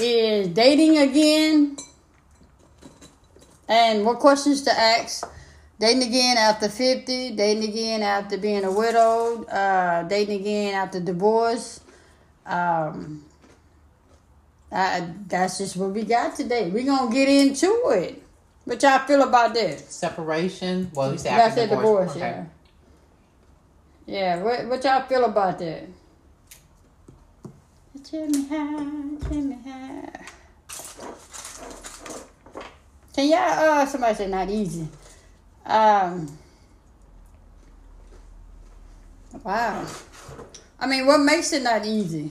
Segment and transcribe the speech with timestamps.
[0.00, 1.76] is dating again
[3.68, 5.28] and what questions to ask.
[5.80, 11.80] Dating again after 50, dating again after being a widow, uh, dating again after divorce.
[12.46, 13.24] Um,
[14.70, 16.70] I, that's just what we got today.
[16.70, 18.22] We're going to get into it.
[18.64, 19.80] What y'all feel about that?
[19.80, 20.90] Separation.
[20.94, 22.14] Well, you said after divorce.
[22.14, 22.44] divorce, yeah.
[24.06, 25.88] Yeah, what, what y'all feel about that?
[28.10, 28.26] How,
[29.28, 29.54] tell.
[33.14, 34.86] Can y'all, uh, somebody say not easy.
[35.64, 36.36] Um,
[39.42, 39.86] wow.
[40.78, 42.30] I mean, what makes it not easy?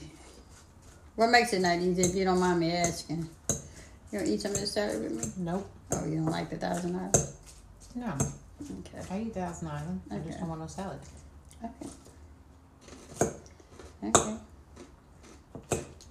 [1.16, 3.28] What makes it not easy if you don't mind me asking?
[4.12, 5.44] You want to eat some of this salad with me?
[5.44, 5.68] Nope.
[5.92, 7.36] Oh, you don't like the thousand dollars?
[7.96, 8.12] No.
[8.62, 9.00] Okay.
[9.10, 10.00] I eat Thousand Island.
[10.10, 11.00] I just don't want no salad.
[11.64, 11.90] Okay.
[14.04, 14.36] Okay.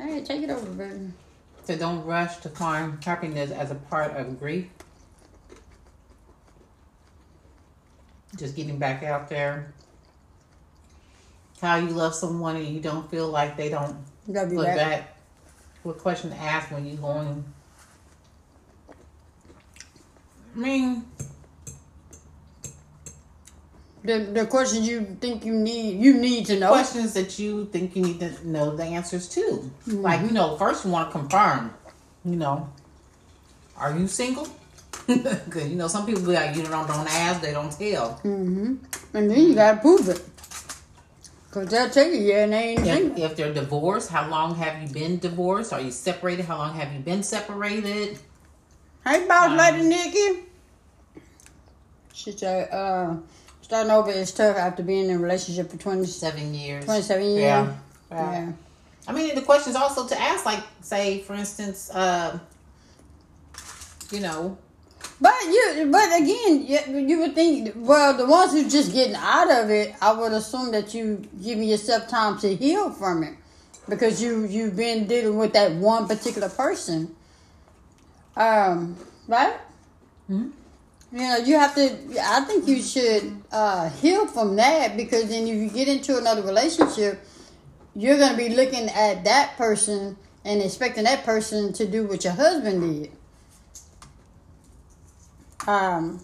[0.03, 1.11] All right, take it over, baby.
[1.63, 4.67] So don't rush to find happiness as a part of grief.
[8.35, 9.71] Just getting back out there.
[11.61, 13.95] How you love someone and you don't feel like they don't
[14.27, 14.75] You be look back.
[14.75, 15.17] back.
[15.83, 17.45] What question to ask when you're going?
[20.53, 21.05] I mean,
[24.03, 26.69] The the questions you think you need you need to know.
[26.69, 29.71] questions that you think you need to know the answers to.
[29.87, 31.73] Like, you know, first you want to confirm,
[32.25, 32.69] you know,
[33.77, 34.47] are you single?
[35.07, 38.21] Because, you know, some people be like, you don't, don't ask, they don't tell.
[38.23, 38.75] Mm-hmm.
[39.13, 40.21] And then you gotta prove it.
[41.51, 43.23] Cause they'll tell you yeah, and they ain't If, single.
[43.25, 45.71] if they're divorced, how long have you been divorced?
[45.73, 46.45] Are you separated?
[46.45, 48.17] How long have you been separated?
[49.05, 50.45] Hey, boss Um, lady Nikki.
[52.13, 53.17] She said, uh,
[53.63, 56.85] starting over is tough after being in a relationship for 27 years.
[56.85, 57.41] 27 years.
[57.41, 57.73] Yeah.
[58.11, 58.51] Yeah.
[59.07, 62.37] I mean, the questions also to ask, like, say, for instance, uh,
[64.11, 64.57] you know,
[65.19, 67.73] But you, but again, you, you would think.
[67.75, 71.67] Well, the ones who just getting out of it, I would assume that you giving
[71.67, 73.33] yourself time to heal from it,
[73.89, 77.15] because you you've been dealing with that one particular person.
[78.35, 78.95] Um,
[79.27, 79.55] right?
[80.29, 80.51] Mhm.
[81.13, 81.95] You know, you have to.
[82.19, 86.41] I think you should uh, heal from that because then if you get into another
[86.41, 87.23] relationship,
[87.95, 92.33] you're gonna be looking at that person and expecting that person to do what your
[92.33, 93.11] husband did.
[95.67, 96.19] Um,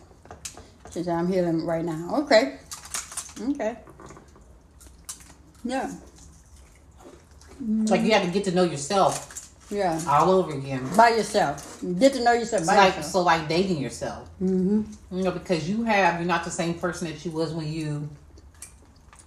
[1.07, 2.23] I'm healing right now.
[2.23, 2.57] Okay.
[3.39, 3.77] Okay.
[5.63, 5.93] Yeah.
[7.61, 9.38] like you have to get to know yourself
[9.71, 10.01] Yeah.
[10.07, 10.87] all over again.
[10.95, 11.79] By yourself.
[11.99, 13.05] Get to know yourself So like, yourself.
[13.05, 14.27] so like dating yourself.
[14.41, 14.83] mm-hmm.
[15.15, 18.09] You know, because you have, you're not the same person that you was when you,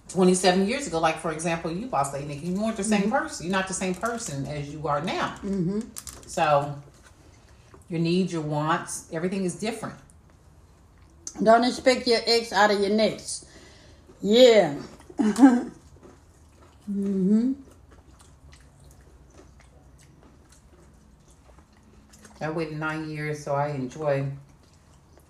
[0.09, 0.99] 27 years ago.
[0.99, 3.47] Like, for example, you, Boss Lady Nikki, you weren't the same person.
[3.47, 5.35] You're not the same person as you are now.
[5.43, 5.79] Mm-hmm.
[6.27, 6.75] So,
[7.89, 9.95] your needs, your wants, everything is different.
[11.41, 13.45] Don't expect your ex out of your next.
[14.21, 14.75] Yeah.
[15.17, 15.69] mm-hmm.
[22.43, 24.25] I waited nine years, so I enjoy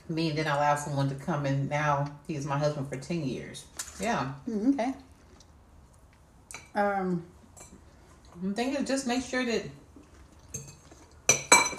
[0.10, 1.70] me, and then I allow someone to come in.
[1.70, 3.66] Now he's my husband for 10 years.
[4.00, 4.34] Yeah.
[4.50, 4.94] Okay.
[6.76, 7.24] Um,
[8.42, 9.64] I'm thinking just make sure that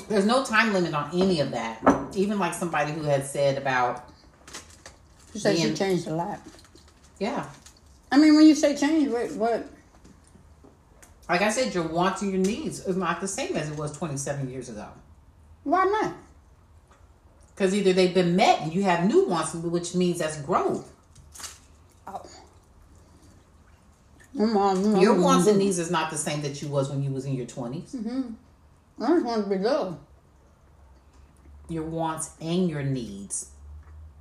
[0.08, 1.82] there's no time limit on any of that.
[2.14, 4.08] Even like somebody who had said about,
[5.32, 6.40] she said she changed a lot.
[7.18, 7.46] yeah,
[8.12, 9.32] I mean, when you say change, what?
[9.32, 9.66] what
[11.28, 13.96] like I said, your wants and your needs is not the same as it was
[13.96, 14.88] 27 years ago.
[15.64, 16.14] Why not?
[17.54, 20.92] Because either they've been met and you have new wants, which means that's growth.
[22.06, 22.22] Oh.
[24.36, 24.96] Mm-hmm.
[25.00, 27.34] Your wants and needs is not the same that you was when you was in
[27.34, 27.94] your 20s.
[27.94, 29.02] Mm-hmm.
[29.02, 29.98] I just want to be loved.
[31.68, 33.50] Your wants and your needs.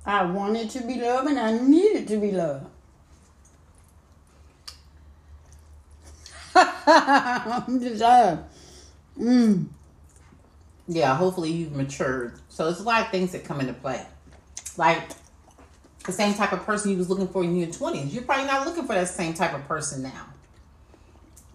[0.06, 2.66] I wanted to be loved and I needed to be loved.
[6.56, 8.36] I'm just uh,
[9.18, 9.66] mm.
[10.86, 12.38] Yeah, hopefully you've matured.
[12.48, 14.04] So there's a lot of things that come into play.
[14.76, 15.02] Like
[16.04, 18.14] the same type of person you was looking for in your twenties.
[18.14, 20.26] You're probably not looking for that same type of person now.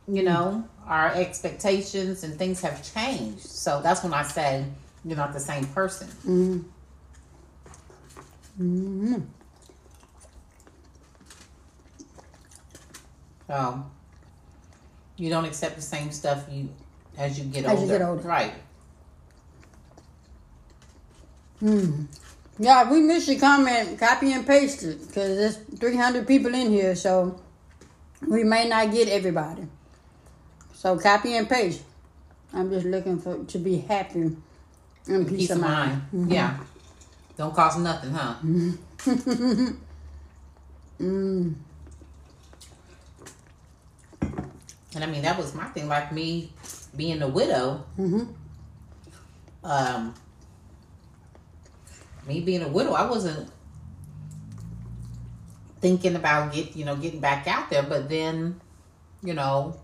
[0.07, 3.41] You know, our expectations and things have changed.
[3.45, 4.65] So that's when I say
[5.05, 6.07] you're not the same person.
[6.25, 6.63] Mm.
[8.59, 9.25] Mm.
[13.47, 13.85] So
[15.17, 16.69] you don't accept the same stuff you
[17.17, 17.81] as you get As older.
[17.81, 18.21] you get older.
[18.27, 18.53] Right.
[21.61, 22.07] Mm.
[22.59, 23.99] Yeah, we missed your comment.
[23.99, 27.39] Copy and paste it because there's 300 people in here, so
[28.27, 29.63] we may not get everybody.
[30.73, 31.83] So copy and paste.
[32.53, 34.35] I'm just looking for to be happy
[35.07, 36.01] and peace, Peace of mind.
[36.13, 36.31] Mm-hmm.
[36.31, 36.57] Yeah.
[37.37, 38.35] Don't cost nothing, huh?
[40.99, 41.55] Mm.
[44.95, 45.87] And I mean, that was my thing.
[45.87, 46.51] Like me
[46.95, 47.85] being a widow.
[47.97, 48.23] Mm-hmm.
[49.63, 50.13] Um,
[52.27, 53.49] me being a widow, I wasn't
[55.81, 57.83] thinking about get you know getting back out there.
[57.83, 58.59] But then,
[59.23, 59.75] you know,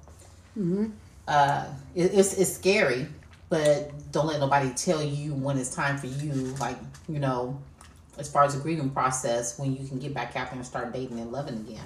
[0.58, 0.86] Mm-hmm.
[1.28, 1.66] uh,
[1.96, 3.08] it, it's it's scary.
[3.50, 6.32] But don't let nobody tell you when it's time for you.
[6.60, 6.78] Like
[7.10, 7.60] you know,
[8.18, 10.94] as far as the grieving process, when you can get back out there and start
[10.94, 11.84] dating and loving again.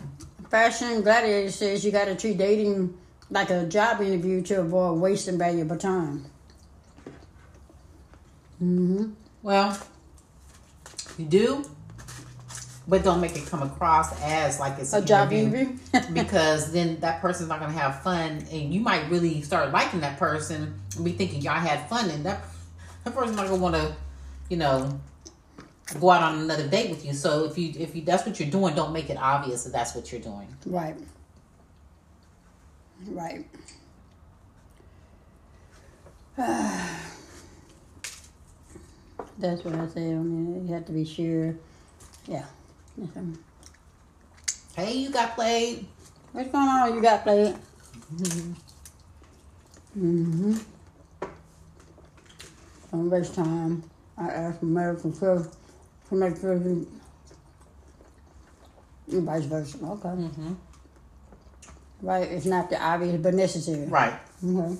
[0.50, 2.98] Fashion Gladiator says you got to treat dating
[3.30, 6.26] like a job interview to avoid wasting valuable time.
[8.62, 9.12] Mm-hmm.
[9.42, 9.78] Well,
[11.26, 11.64] do,
[12.88, 15.78] but don't make it come across as like it's A job interview.
[16.14, 20.18] because then that person's not gonna have fun, and you might really start liking that
[20.18, 22.42] person and be thinking y'all had fun, and that
[23.04, 23.96] that person's not gonna want to,
[24.50, 25.00] you know,
[26.00, 27.14] go out on another date with you.
[27.14, 29.96] So if you if you that's what you're doing, don't make it obvious that that's
[29.96, 30.48] what you're doing.
[30.66, 30.96] Right.
[33.08, 33.46] Right.
[39.40, 40.68] That's what I say on.
[40.68, 41.56] You have to be sure.
[42.28, 42.44] Yeah.
[44.76, 45.86] Hey, you got played.
[46.34, 46.94] What's going on?
[46.94, 47.56] You got played?
[48.14, 48.54] Mm-hmm.
[49.98, 50.58] Mm hmm.
[52.92, 53.84] Don't waste time.
[54.18, 55.56] I ask American first
[56.10, 56.86] to make sure you.
[59.12, 59.78] And vice versa.
[59.78, 60.10] Okay.
[60.10, 60.54] Mm-hmm.
[62.02, 62.30] Right.
[62.30, 63.88] It's not the obvious, but necessary.
[63.88, 64.20] Right.
[64.44, 64.76] Okay.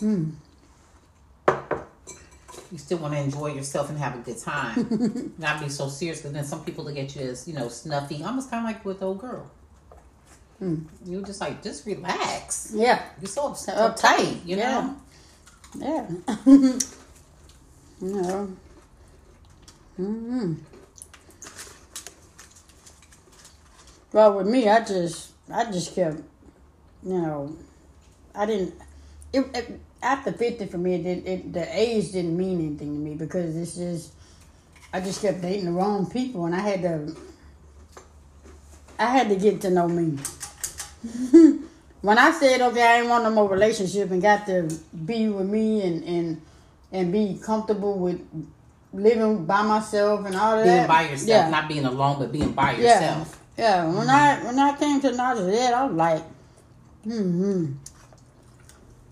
[0.00, 0.30] Hmm.
[2.72, 5.34] You still want to enjoy yourself and have a good time.
[5.38, 8.24] Not be so serious because then some people look at you as, you know, snuffy,
[8.24, 9.50] almost kind of like with old girl.
[10.58, 10.84] Hmm.
[11.04, 12.72] You're just like, just relax.
[12.74, 13.02] Yeah.
[13.20, 14.80] You're so upset, Uptight, uptight, you yeah.
[14.80, 14.96] know?
[15.76, 16.06] Yeah.
[18.00, 18.56] no.
[20.00, 20.54] Mm-hmm.
[24.12, 26.22] Well, with me, I just, I just kept,
[27.02, 27.54] you know,
[28.34, 28.74] I didn't.
[29.32, 33.14] It, it after fifty for me, it, it the age didn't mean anything to me
[33.14, 34.12] because it's just,
[34.92, 37.16] I just kept dating the wrong people, and I had to,
[38.98, 40.18] I had to get to know me.
[42.02, 44.68] when I said, okay, I ain't want no more relationship and got to
[45.06, 46.42] be with me and and
[46.90, 48.20] and be comfortable with
[48.92, 50.88] living by myself and all of Being that.
[50.88, 51.48] by yourself, yeah.
[51.48, 53.38] not being alone, but being by yourself.
[53.56, 53.86] Yeah.
[53.86, 56.22] When I when I came to knowledge of that, I was like,
[57.04, 57.72] hmm.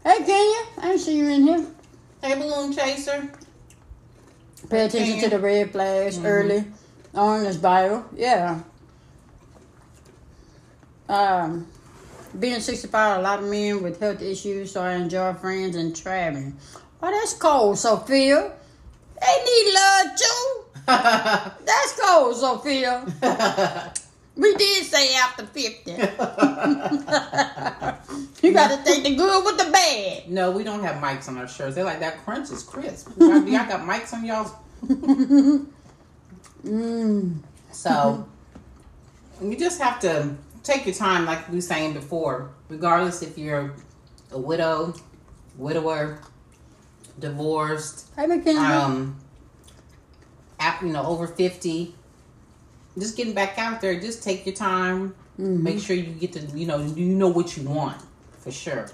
[0.05, 1.67] Hey Kenya, I ain't see you in here.
[2.23, 3.31] Hey, balloon chaser.
[4.69, 5.23] Pay attention Kenya.
[5.31, 6.25] to the red flags Mhm.
[6.25, 6.65] early
[7.15, 8.05] on this Bible.
[8.15, 8.61] Yeah.
[11.09, 11.67] Um,
[12.39, 16.57] being 65, a lot of men with health issues, so I enjoy friends and traveling.
[17.03, 18.53] Oh, that's cold, Sophia.
[19.21, 20.65] They need love too.
[20.87, 23.05] That's cold, Sophia.
[24.41, 25.91] We did say after 50.
[28.43, 30.31] you got to take the good with the bad.
[30.31, 31.75] no, we don't have mics on our shirts.
[31.75, 33.11] They're like, that crunch is crisp.
[33.19, 34.51] Y'all, y'all got mics on y'all?
[36.65, 37.41] Mm.
[37.73, 38.27] So
[39.41, 40.35] you just have to
[40.65, 43.75] take your time, like we were saying before, regardless if you're
[44.33, 44.95] a widow,
[45.57, 46.21] widower,
[47.19, 49.21] divorced, um,
[50.59, 51.95] at, you know, over fifty.
[52.99, 55.15] Just getting back out there, just take your time.
[55.39, 55.63] Mhm.
[55.63, 57.97] Make sure you get to, you know, you know what you want
[58.41, 58.91] for sure.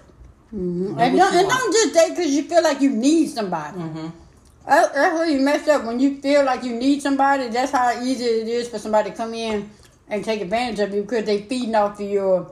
[0.55, 0.97] Mhm.
[0.97, 3.79] Know And, don't, and don't just date because you feel like you need somebody.
[3.79, 4.07] Mm-hmm.
[4.67, 5.85] That's where you messed up.
[5.85, 9.17] When you feel like you need somebody, that's how easy it is for somebody to
[9.17, 9.71] come in
[10.09, 12.49] and take advantage of you because they feeding off of your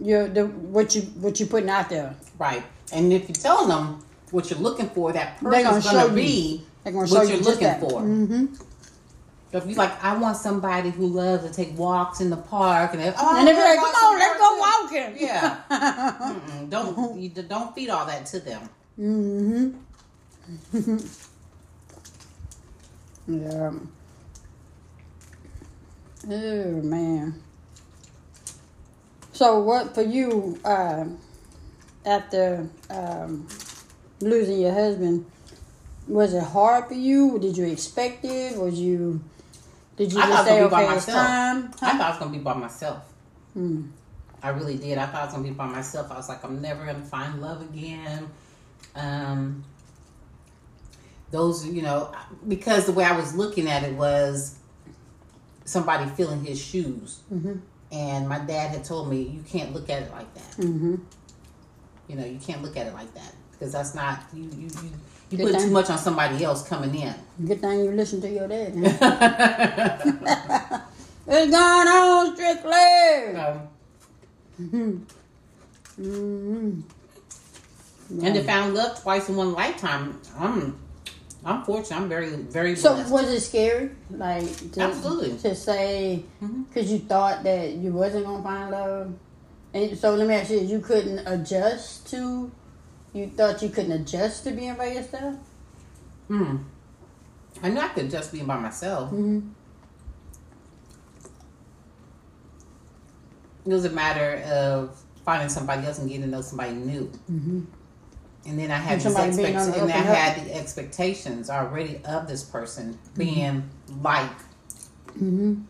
[0.00, 2.14] your the what you what you putting out there.
[2.38, 2.62] Right.
[2.92, 7.28] And if you tell them what you're looking for, that person's going to be what
[7.28, 8.00] you're looking for.
[8.02, 8.46] Mm-hmm.
[9.50, 13.00] If you're like, I want somebody who loves to take walks in the park, and
[13.02, 16.66] they, oh, And they be I like, "Come on, let's go walking." Yeah.
[16.68, 18.68] Don't you don't feed all that to them.
[18.98, 19.76] mm-hmm.
[23.26, 23.70] yeah.
[26.30, 27.42] Oh man.
[29.32, 30.58] So what for you?
[30.64, 31.06] Uh,
[32.04, 33.46] after um,
[34.20, 35.24] losing your husband,
[36.06, 37.38] was it hard for you?
[37.38, 38.56] Did you expect it?
[38.58, 39.20] Was you?
[39.98, 41.26] Did you I just say was gonna be by okay, it's myself.
[41.26, 41.64] time?
[41.66, 43.02] I thought I was gonna be by myself.
[43.54, 43.82] Hmm.
[44.42, 44.96] I really did.
[44.98, 46.10] I thought I was gonna be by myself.
[46.12, 48.28] I was like, I'm never gonna find love again.
[48.94, 49.64] Um,
[51.30, 52.12] those, you know,
[52.46, 54.56] because the way I was looking at it was
[55.64, 57.54] somebody filling his shoes, Mm-hmm.
[57.92, 60.50] and my dad had told me you can't look at it like that.
[60.64, 60.94] Mm-hmm.
[62.08, 64.44] You know, you can't look at it like that because that's not you.
[64.44, 64.90] You you,
[65.30, 67.14] you put too much on somebody else coming in.
[67.46, 68.74] Good thing you listen to your dad.
[71.24, 73.36] What's going on, Strictly?
[73.36, 75.06] Um,
[76.00, 76.80] Mm-hmm.
[78.24, 80.20] and to found love twice in one lifetime.
[80.38, 80.78] I'm
[81.44, 81.96] I'm fortunate.
[81.96, 83.10] I'm very very So blessed.
[83.12, 85.36] was it scary, like to, Absolutely.
[85.38, 86.24] to say
[86.68, 89.12] because you thought that you wasn't gonna find love,
[89.74, 92.50] and so let me ask you: you couldn't adjust to,
[93.18, 95.36] you thought you couldn't adjust to being by yourself?
[96.28, 96.56] Hmm.
[97.62, 99.10] I knew I could just be by myself.
[99.10, 99.40] Mm-hmm.
[103.66, 107.10] It was a matter of finding somebody else and getting to know somebody new.
[107.30, 107.60] Mm-hmm.
[108.46, 110.16] And then I had And these somebody being on expect- the and I up.
[110.16, 113.68] had the expectations already of this person being
[114.02, 114.30] like
[115.18, 115.62] Mm-hmm.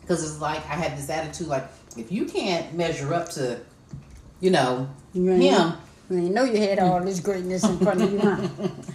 [0.00, 1.68] because it's like I had this attitude like
[1.98, 3.60] if you can't measure up to
[4.40, 5.72] you know ain't, him
[6.10, 8.18] you ain't know you had all this greatness in front of you,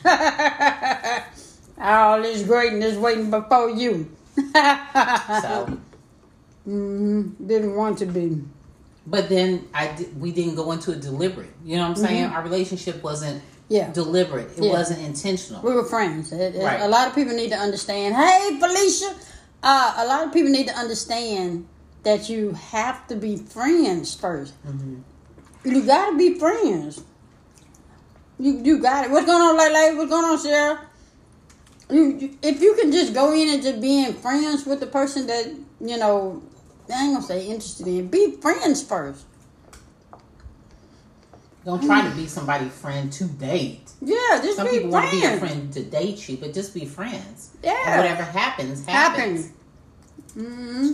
[0.04, 1.22] huh?
[1.82, 4.10] all this greatness waiting before you.
[4.36, 5.78] so
[6.68, 7.30] mm-hmm.
[7.46, 8.42] Didn't want to be.
[9.08, 12.24] but then I di- we didn't go into it deliberate you know what I'm saying
[12.26, 13.92] our relationship wasn't Yeah.
[13.92, 14.72] deliberate it Yeah.
[14.72, 16.32] wasn't intentional We were friends.
[16.32, 16.80] It- it- Right.
[16.80, 18.16] A lot of people need to understand.
[18.16, 19.14] Hey, Felicia.
[19.62, 21.66] Uh, a lot of people need to understand
[22.04, 25.02] that you have to be friends 1st Mhm.
[25.64, 27.04] You gotta be friends.
[28.40, 29.12] You you got it.
[29.12, 29.98] What's going on, Lele?
[29.98, 30.80] What's going on, Sarah?
[31.90, 35.28] You, you if you can just go in and just being friends with the person
[35.28, 35.48] that
[35.82, 36.42] you know,
[36.94, 38.08] I ain't gonna say interested in.
[38.08, 39.26] Be friends first.
[41.66, 45.20] don't try to be somebody's friend to date Yeah, just some be people want to
[45.20, 47.76] be a friend to date you but just be friends Yeah.
[47.86, 49.52] and whatever happens happens
[50.36, 50.44] happen.
[50.46, 50.92] hmm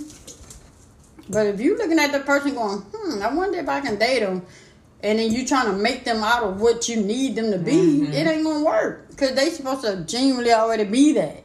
[1.30, 4.20] But if you looking at the person going, hmm, I wonder if I can date
[4.20, 4.44] them,
[5.02, 7.72] and then you trying to make them out of what you need them to be,
[8.02, 8.14] Mhm.
[8.14, 11.42] it ain't gonna work because they supposed to genuinely already be that.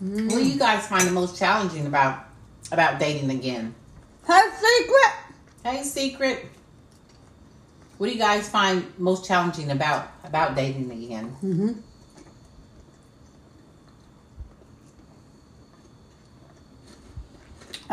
[0.00, 2.26] what do you guys find the most challenging about
[2.72, 3.74] about dating again
[4.26, 5.12] Hey, secret.
[5.64, 6.46] Hey, secret.
[7.98, 11.36] What do you guys find most challenging about about dating again?
[11.42, 11.72] Mm-hmm.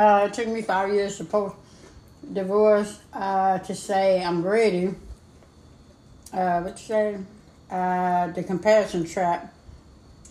[0.01, 1.55] Uh, it took me five years to post
[2.33, 4.95] divorce uh, to say I'm ready.
[6.33, 7.17] Uh, what you say?
[7.69, 9.53] Uh, the comparison trap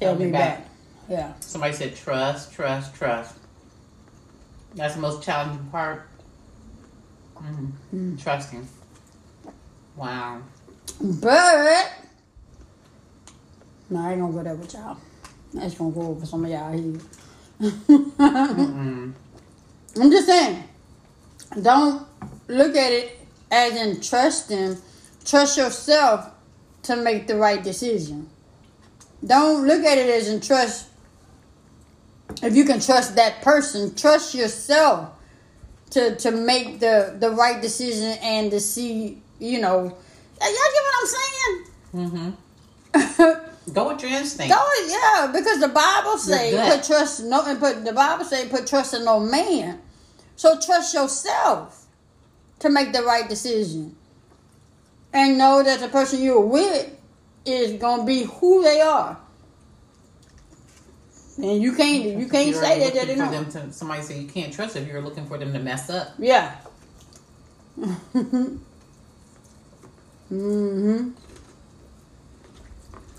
[0.01, 0.67] held me back.
[1.09, 1.35] Yeah.
[1.39, 3.37] Somebody said trust, trust, trust.
[4.75, 6.09] That's the most challenging part.
[7.37, 8.67] hmm Trusting.
[9.95, 10.43] Wow.
[11.01, 11.93] But
[13.89, 14.97] no, I ain't gonna go there with y'all.
[15.57, 16.99] I just gonna go over some of y'all here.
[19.97, 20.65] I'm just saying,
[21.63, 22.07] don't
[22.49, 23.19] look at it
[23.51, 24.77] as in trusting.
[25.25, 26.31] Trust yourself
[26.85, 28.29] to make the right decision.
[29.25, 30.89] Don't look at it as in trust.
[32.43, 35.11] If you can trust that person, trust yourself
[35.91, 39.21] to to make the the right decision and to see.
[39.39, 39.95] You know, y'all
[40.41, 42.37] get what I'm saying?
[42.95, 43.47] Mm-hmm.
[43.73, 44.53] Go with your instinct.
[44.53, 48.67] Go, yeah, because the Bible say put trust no, and put the Bible say put
[48.67, 49.81] trust in no man.
[50.35, 51.87] So trust yourself
[52.61, 53.95] to make the right decision,
[55.13, 56.97] and know that the person you're with
[57.45, 59.19] is gonna be who they are.
[61.37, 64.29] And you can't you can't You're say that they for them to, somebody say you
[64.29, 66.15] can't trust if you're looking for them to mess up.
[66.19, 66.57] Yeah.
[67.79, 68.59] mhm.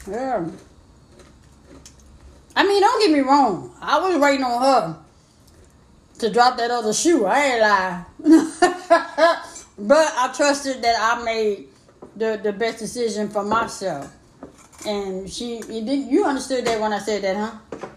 [0.10, 0.48] Yeah.
[2.55, 3.74] I mean, don't get me wrong.
[3.81, 4.98] I was waiting on her
[6.20, 7.25] to drop that other shoe.
[7.25, 8.05] I ain't lie.
[9.77, 11.67] but I trusted that I made
[12.15, 14.13] the, the best decision for myself.
[14.86, 17.88] And she, you, did, you understood that when I said that, huh?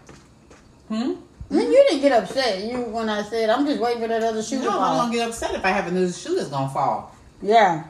[0.87, 1.13] Hmm?
[1.49, 2.63] I mean, you didn't get upset.
[2.63, 4.97] You when I said I'm just waiting for that other shoe to No, I'm fall.
[5.05, 7.15] gonna get upset if I have a new shoe that's gonna fall.
[7.41, 7.83] Yeah.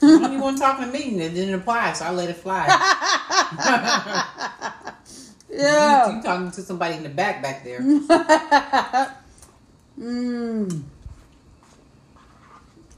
[0.00, 2.66] When you weren't talking to me, and it didn't apply, so I let it fly.
[5.50, 6.08] yeah.
[6.08, 7.80] You, you talking to somebody in the back back there.
[10.00, 10.82] mm.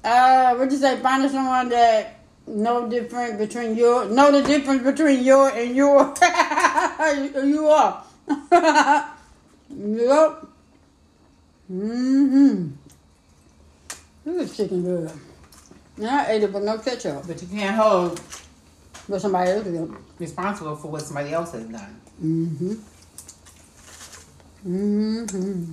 [0.04, 0.98] Uh, what you say?
[1.00, 6.00] Finding someone that know different between your know the difference between your and your
[7.44, 8.04] you are.
[8.28, 8.40] yep.
[11.70, 12.68] Mm-hmm.
[14.24, 15.10] This is chicken good.
[16.00, 17.26] Yeah, I ate it, but no ketchup.
[17.26, 18.20] But you can't hold
[19.08, 19.90] But somebody else did.
[20.18, 22.00] responsible for what somebody else has done.
[22.22, 22.74] Mm-hmm.
[24.66, 25.72] Mm-hmm.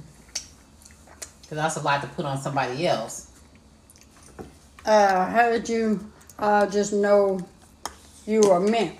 [1.42, 3.32] Because that's a lot to put on somebody else.
[4.86, 6.00] uh, how did you
[6.40, 7.40] uh, just know
[8.26, 8.98] you were meant?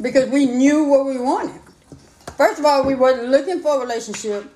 [0.00, 1.60] Because we knew what we wanted.
[2.36, 4.50] First of all, we weren't looking for a relationship,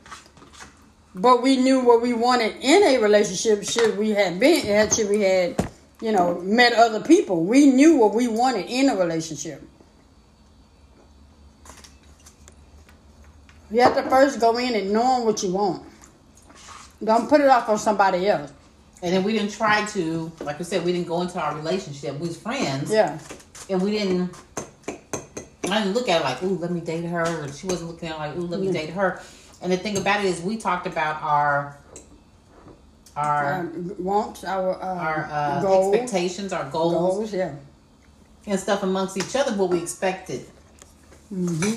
[1.14, 3.62] but we knew what we wanted in a relationship.
[3.64, 5.68] Should we have been, should we had,
[6.00, 9.62] you know, met other people, we knew what we wanted in a relationship.
[13.70, 15.82] You have to first go in and knowing what you want.
[17.02, 18.52] Don't put it off on somebody else.
[19.02, 22.14] And then we didn't try to, like I said, we didn't go into our relationship.
[22.14, 22.90] We was friends.
[22.90, 23.18] Yeah.
[23.68, 24.34] And we didn't,
[25.64, 27.44] I didn't look at it like, ooh, let me date her.
[27.44, 29.20] Or she wasn't looking at it like, ooh, let me date her.
[29.60, 31.76] And the thing about it is, we talked about our,
[33.16, 37.54] our, Um, wants, our, uh, our uh, goals, expectations, our goals, goals, yeah.
[38.46, 40.46] and stuff amongst each other, what we expected
[41.32, 41.72] Mm-hmm.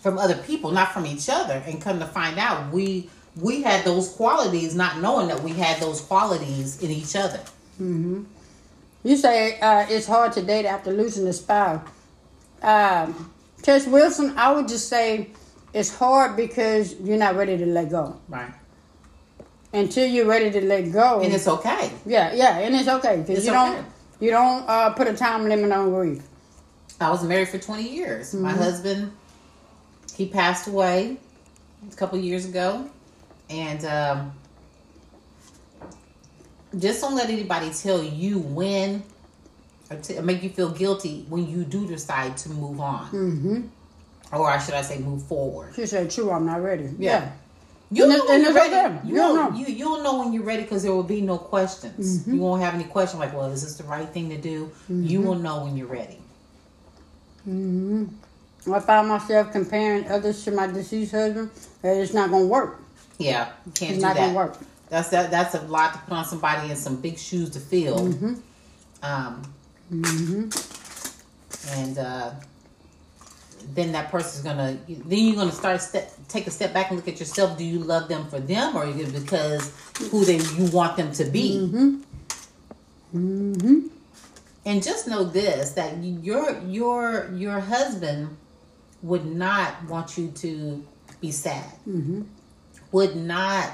[0.00, 1.62] from other people, not from each other.
[1.66, 5.78] And come to find out, we we had those qualities, not knowing that we had
[5.80, 7.40] those qualities in each other.
[7.78, 11.86] You say uh, it's hard to date after losing a spouse.
[12.62, 13.30] Um,
[13.62, 15.30] Tess Wilson, I would just say
[15.74, 18.16] it's hard because you're not ready to let go.
[18.28, 18.52] Right.
[19.72, 21.90] Until you're ready to let go, And it's okay.
[22.06, 23.58] yeah, yeah, and it's okay because you okay.
[23.74, 23.86] don't
[24.20, 26.22] you don't uh, put a time limit on grief.
[27.00, 28.32] I was married for 20 years.
[28.32, 28.58] My Mm-hmm.
[28.62, 29.12] husband,
[30.16, 31.18] he passed away
[31.92, 32.88] a couple years ago.
[33.50, 34.32] And um,
[36.78, 39.02] just don't let anybody tell you when
[39.90, 43.06] or to make you feel guilty when you do decide to move on.
[43.06, 43.60] Mm-hmm.
[44.34, 45.74] Or should I say move forward.
[45.76, 47.20] She said, "True, I'm not ready." Yeah.
[47.20, 47.32] Yeah,
[47.90, 48.98] You And know when you're ready.
[49.08, 52.20] You don't know, you you'll know when you're ready because there will be no questions.
[52.20, 52.34] Mm-hmm.
[52.34, 54.70] You won't have any question like, well, is this the right thing to do?
[54.88, 56.18] You will know when you're ready.
[57.44, 58.06] hmm
[58.72, 61.50] I found myself comparing others to my deceased husband.
[61.84, 62.80] And it's not gonna work.
[63.18, 64.20] Yeah, you can't It's do not that.
[64.26, 64.58] gonna work.
[64.88, 65.30] That's that.
[65.30, 68.00] That's a lot to put on somebody in some big shoes to fill.
[68.08, 68.34] Mm-hmm.
[69.02, 69.42] Um,
[69.90, 70.48] hmm
[71.70, 72.30] and uh,
[73.74, 74.78] then that person's gonna.
[74.88, 77.58] Then you're gonna start step, take a step back and look at yourself.
[77.58, 79.72] Do you love them for them, or because
[80.10, 81.66] who they you want them to be?
[81.66, 81.96] hmm
[83.12, 83.86] hmm
[84.64, 88.36] And just know this: that your your your husband
[89.02, 90.84] would not want you to
[91.20, 91.64] be sad.
[91.84, 92.22] hmm
[92.92, 93.70] would not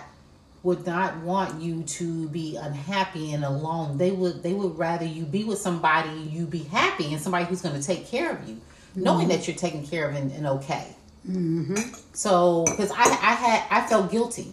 [0.63, 3.99] would not want you to be unhappy and alone.
[3.99, 7.61] They would they would rather you be with somebody you be happy and somebody who's
[7.63, 8.61] going to take care of you,
[8.95, 9.37] knowing mm-hmm.
[9.37, 10.87] that you're taken care of and, and okay.
[11.27, 11.75] hmm
[12.13, 14.53] So because I I had I felt guilty.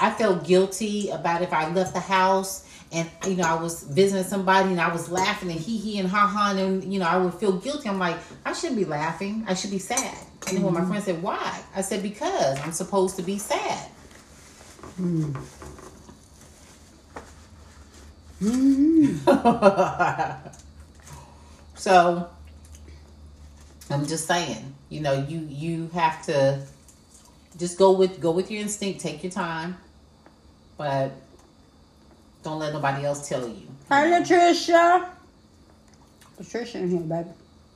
[0.00, 4.24] I felt guilty about if I left the house and you know I was visiting
[4.24, 7.16] somebody and I was laughing and hee hee and ha ha and you know I
[7.16, 7.88] would feel guilty.
[7.88, 9.44] I'm like I shouldn't be laughing.
[9.48, 10.16] I should be sad.
[10.48, 10.90] And then when my mm-hmm.
[10.90, 13.90] friend said why, I said because I'm supposed to be sad.
[15.00, 15.42] Mm-hmm.
[21.74, 22.28] so
[23.90, 26.60] I'm just saying, you know, you you have to
[27.56, 29.76] just go with go with your instinct, take your time,
[30.76, 31.12] but
[32.42, 33.68] don't let nobody else tell you.
[33.88, 35.08] Hi, Latricia.
[36.40, 37.30] Latricia in here, baby.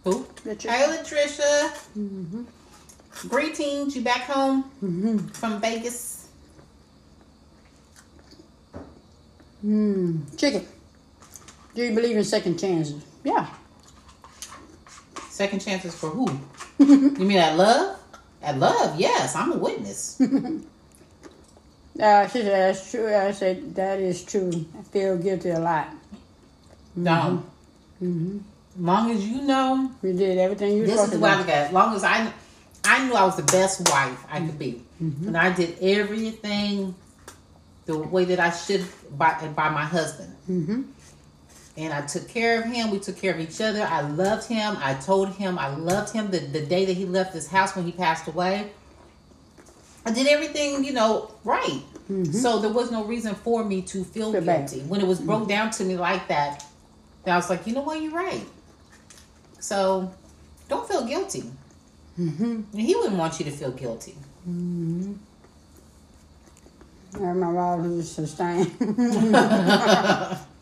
[0.04, 0.24] Who?
[0.44, 0.70] Latricia.
[0.70, 1.70] Hey, Latricia.
[1.96, 2.42] Mm-hmm.
[3.28, 6.28] Greetings, you back home hmm from Vegas?
[9.64, 10.38] Mm.
[10.38, 10.66] Chicken.
[11.74, 13.04] Do you believe in second chances?
[13.24, 13.46] Yeah.
[15.40, 16.28] Second chances for who?
[16.78, 17.96] you mean at love?
[18.42, 20.20] At love, yes, I'm a witness.
[22.00, 23.14] Uh, she said, that's true.
[23.14, 24.50] I said, that is true.
[24.78, 25.88] I feel guilty a lot.
[27.02, 27.44] Don't.
[27.98, 28.38] hmm
[28.78, 31.66] Long as you know You did everything you were this is what I look at.
[31.66, 32.32] As long as I,
[32.84, 35.26] I knew I was the best wife I could be, Mm-hmm.
[35.28, 36.94] and I did everything
[37.86, 38.84] the way that I should
[39.18, 40.32] by by my husband.
[41.76, 42.90] And I took care of him.
[42.90, 43.82] We took care of each other.
[43.82, 44.76] I loved him.
[44.80, 47.84] I told him I loved him the, the day that he left this house when
[47.86, 48.70] he passed away.
[50.04, 51.82] I did everything, you know, right.
[52.32, 54.68] So there was no reason for me to feel Feel bad.
[54.68, 54.84] guilty.
[54.86, 56.64] When it was broke down to me like that,
[57.24, 58.44] then I was like, you know what, you're right.
[59.60, 60.12] So
[60.68, 61.44] don't feel guilty.
[62.16, 64.16] hmm And he wouldn't want you to feel guilty.
[64.44, 65.12] hmm
[67.14, 68.72] I my wife was sustained.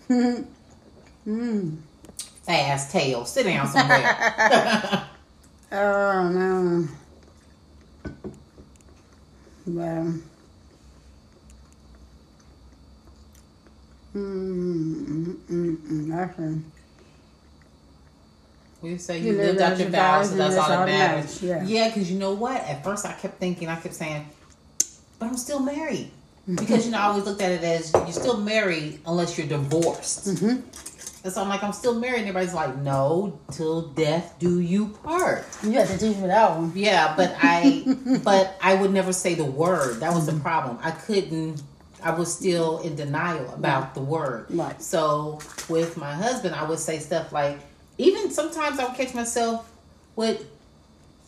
[1.29, 1.77] mm.
[2.49, 3.25] Ass tail.
[3.27, 5.05] Sit down somewhere.
[5.71, 6.89] Oh no.
[9.67, 10.15] Well.
[14.17, 16.63] Mm, mm, mm, actually,
[18.81, 20.55] We say You you, lived lived out out your your vows, vows so and that's
[20.57, 21.43] that's all all that that matters.
[21.43, 22.57] matters, Yeah, because you know what?
[22.63, 24.27] At first, I kept thinking, I kept saying,
[25.19, 26.11] but I'm still married.
[26.47, 30.39] Because you know, I always looked at it as you're still married unless you're divorced.
[30.39, 30.57] hmm
[31.25, 32.21] And so I'm like, I'm still married.
[32.21, 35.45] And everybody's like, no, till death do you part.
[35.65, 36.73] You have to teach me that one.
[36.75, 37.85] Yeah, but I,
[38.25, 40.01] but I would never say the word.
[40.01, 40.79] That was the problem.
[40.83, 41.61] I couldn't.
[42.03, 44.47] I was still in denial about the word.
[44.51, 44.81] Right.
[44.81, 47.59] So with my husband, I would say stuff like,
[47.99, 49.69] even sometimes I would catch myself
[50.15, 50.47] with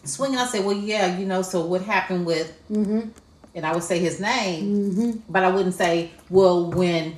[0.04, 0.38] swinging.
[0.38, 1.42] I say, well, yeah, you know.
[1.42, 2.56] So what happened with?
[2.70, 3.08] Mm-hmm.
[3.56, 5.10] And I would say his name, Mm-hmm.
[5.28, 7.16] but I wouldn't say, well, when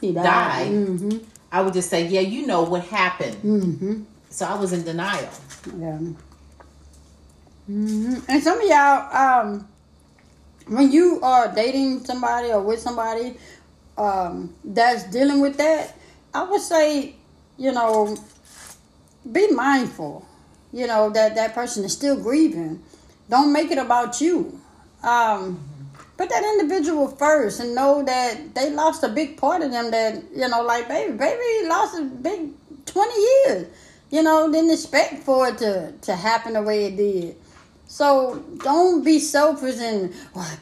[0.00, 0.24] He died.
[0.24, 0.72] Died.
[0.72, 1.18] Mm-hmm.
[1.52, 3.36] I would just say, yeah, you know what happened.
[3.36, 4.02] Mm-hmm.
[4.30, 5.28] So I was in denial.
[5.76, 5.98] Yeah.
[7.66, 9.68] hmm And some of y'all, um,
[10.68, 13.36] when you are dating somebody or with somebody
[13.98, 15.96] um, that's dealing with that,
[16.32, 17.16] I would say,
[17.58, 18.16] you know,
[19.30, 20.26] be mindful.
[20.72, 22.82] You know that that person is still grieving.
[23.28, 24.60] Don't make it about you.
[25.02, 25.69] Um,
[26.20, 29.90] put that individual first and know that they lost a big part of them.
[29.90, 32.50] That you know, like baby, baby lost a big
[32.84, 33.68] twenty years.
[34.10, 37.36] You know, didn't expect for it to to happen the way it did.
[37.86, 40.58] So don't be selfish and "Well,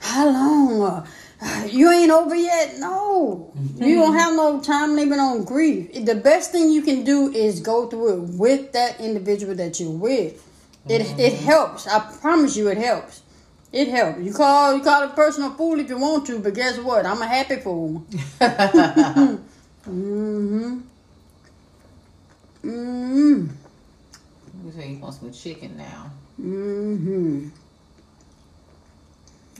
[0.00, 1.06] how long?
[1.44, 2.78] Uh, you ain't over yet.
[2.78, 5.92] No, you don't have no time limit on grief.
[5.92, 9.90] The best thing you can do is go through it with that individual that you're
[9.90, 10.40] with.
[10.88, 11.86] It it helps.
[11.86, 13.21] I promise you, it helps.
[13.72, 14.20] It helps.
[14.20, 17.06] You call you call a person a fool if you want to, but guess what?
[17.06, 18.04] I'm a happy fool.
[19.88, 20.78] mm-hmm.
[22.64, 23.46] Mm-hmm.
[24.64, 26.12] You say you want some chicken now.
[26.40, 27.48] Mm-hmm.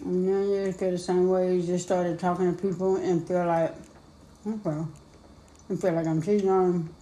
[0.04, 1.56] And then you feel the same way.
[1.56, 3.74] You just started talking to people and feel like,
[4.46, 4.82] okay,
[5.68, 6.94] and feel like I'm cheating on them.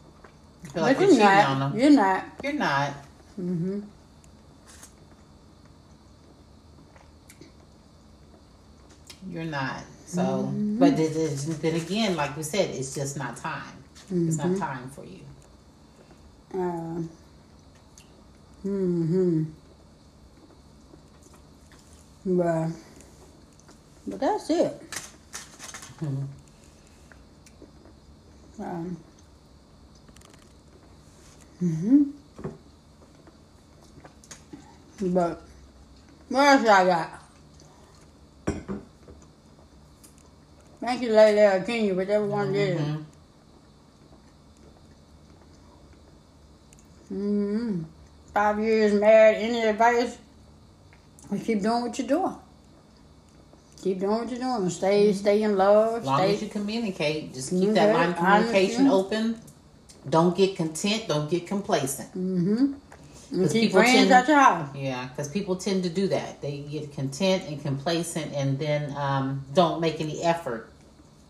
[0.64, 1.48] I feel like but you're you're cheating not.
[1.48, 1.78] on them.
[1.80, 2.24] You're not.
[2.42, 2.90] You're not.
[3.38, 3.80] Mm-hmm.
[9.28, 9.82] You're not.
[10.06, 13.76] So, but it is, then again, like we said, it's just not time.
[14.10, 15.20] It's not time for you.
[16.52, 17.02] Uh,
[18.66, 19.44] mm-hmm.
[22.26, 22.68] But,
[24.06, 24.82] but that's it.
[26.00, 26.26] Mhm.
[28.58, 28.96] Um,
[31.60, 32.02] hmm
[35.00, 35.42] But
[36.28, 37.22] what else I got?
[40.80, 42.80] Thank you, Lady or Kenya, whichever one it is.
[42.80, 43.04] Mhm.
[47.12, 47.82] Mm-hmm.
[48.32, 49.36] Five years married.
[49.38, 50.16] Any advice?
[51.30, 52.34] We keep doing what you're doing.
[53.82, 54.70] Keep doing what you're doing.
[54.70, 56.00] Stay, stay in love.
[56.00, 56.34] As long stay.
[56.34, 59.40] as you communicate, just keep that line of communication open.
[60.08, 61.08] Don't get content.
[61.08, 62.08] Don't get complacent.
[62.10, 62.74] mm-hmm.
[63.30, 64.68] Because keep friends tend- at your house.
[64.74, 66.40] Yeah, because people tend to do that.
[66.42, 70.68] They get content and complacent, and then um, don't make any effort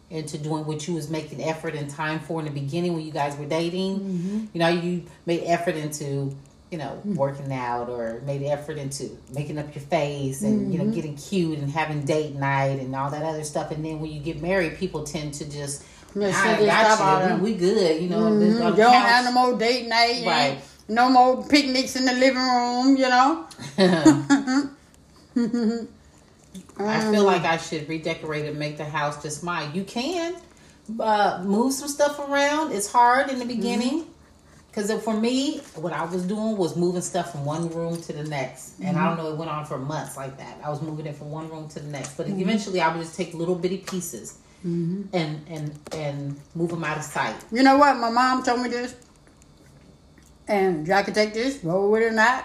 [0.08, 3.12] into doing what you was making effort and time for in the beginning when you
[3.12, 4.00] guys were dating.
[4.00, 4.44] Mm-hmm.
[4.52, 6.34] You know, you made effort into
[6.72, 10.84] you know working out or made effort into making up your face and you know
[10.84, 10.94] Mhm.
[10.94, 13.70] getting cute and having date night and all that other stuff.
[13.72, 15.84] And then when you get married, people tend to just
[16.16, 17.36] I sit stop all got you.
[17.44, 18.02] We, we good.
[18.02, 18.52] You know, Mhm.
[18.52, 18.94] You don't couch.
[19.10, 20.24] have no more date night.
[20.26, 20.58] Right.
[20.90, 23.46] No more picnics in the living room, you know?
[26.78, 29.72] I feel like I should redecorate and make the house just mine.
[29.72, 30.34] You can
[30.98, 32.72] uh, move some stuff around.
[32.72, 33.56] It's hard in the mm-hmm.
[33.56, 34.06] beginning
[34.68, 38.24] because for me, what I was doing was moving stuff from one room to the
[38.24, 39.16] next, and I mm-hmm.
[39.16, 40.58] don't know, it went on for months like that.
[40.64, 42.40] I was moving it from one room to the next, but mm-hmm.
[42.40, 47.04] eventually, I would just take little bitty pieces and and and move them out of
[47.04, 47.36] sight.
[47.52, 47.96] You know what?
[47.96, 48.94] My mom told me this,
[50.50, 52.44] and y'all can take this, roll with it or not.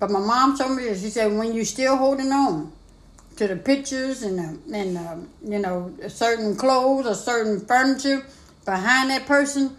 [0.00, 1.02] But my mom told me this.
[1.02, 2.72] She said, when you're still holding on
[3.36, 8.24] to the pictures and the, and um, you know certain clothes or certain furniture
[8.64, 9.76] behind that person,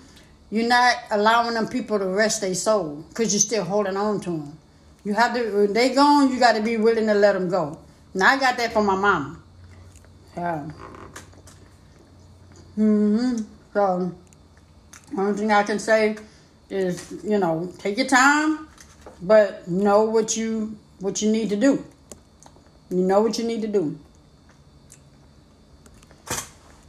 [0.51, 4.29] you're not allowing them people to rest their soul because you're still holding on to
[4.29, 4.57] them.
[5.03, 7.79] You have to when they gone, you got to be willing to let them go.
[8.13, 9.43] Now I got that from my mom.
[10.37, 10.69] Yeah.
[12.77, 13.37] Mm-hmm.
[13.73, 14.15] So,
[15.17, 16.17] only thing I can say
[16.69, 18.67] is, you know, take your time,
[19.21, 21.83] but know what you what you need to do.
[22.89, 23.97] You know what you need to do.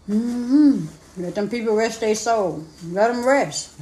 [0.08, 0.86] Mm hmm
[1.16, 2.64] Let them people rest their soul.
[2.90, 3.74] Let them rest.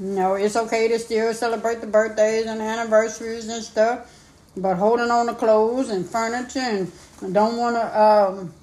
[0.00, 4.10] You know, it's okay to still celebrate the birthdays and anniversaries and stuff,
[4.56, 6.90] but holding on to clothes and furniture and
[7.34, 8.54] don't want to um,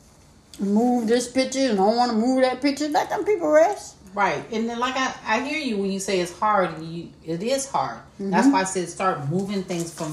[0.59, 2.87] move this picture and don't want to move that picture.
[2.89, 3.96] Let them people rest.
[4.17, 6.73] Right, and then like I, I hear you when you say it's hard.
[6.73, 7.99] and You, it is hard.
[8.19, 10.11] That's why I said start moving things from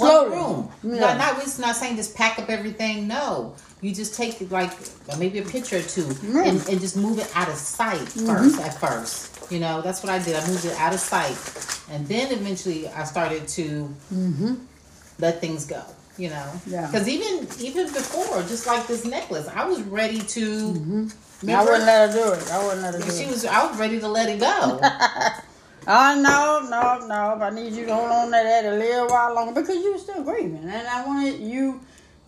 [0.00, 0.70] one room.
[0.82, 1.00] Yeah.
[1.00, 3.06] Not, not, it's not saying just pack up everything.
[3.06, 4.72] No, you just take like
[5.18, 6.44] maybe a picture or two Yeah.
[6.48, 9.52] and, and just move it out of sight 1st at first.
[9.52, 10.36] You know, that's what I did.
[10.36, 11.36] I moved it out of sight.
[11.90, 13.94] And then eventually I started to
[15.18, 15.82] let things go.
[16.16, 16.86] You know, Yeah.
[16.86, 21.10] Because even even before, just like this necklace, I was ready to.
[21.48, 22.50] I wouldn't let her do it.
[22.50, 23.30] I wouldn't let her do she it.
[23.30, 23.44] was.
[23.44, 24.80] I was ready to let it go.
[25.86, 27.44] Oh no, no, no!
[27.44, 29.98] I need you to hold on to that a little while longer because you were
[29.98, 31.80] still grieving, and I wanted you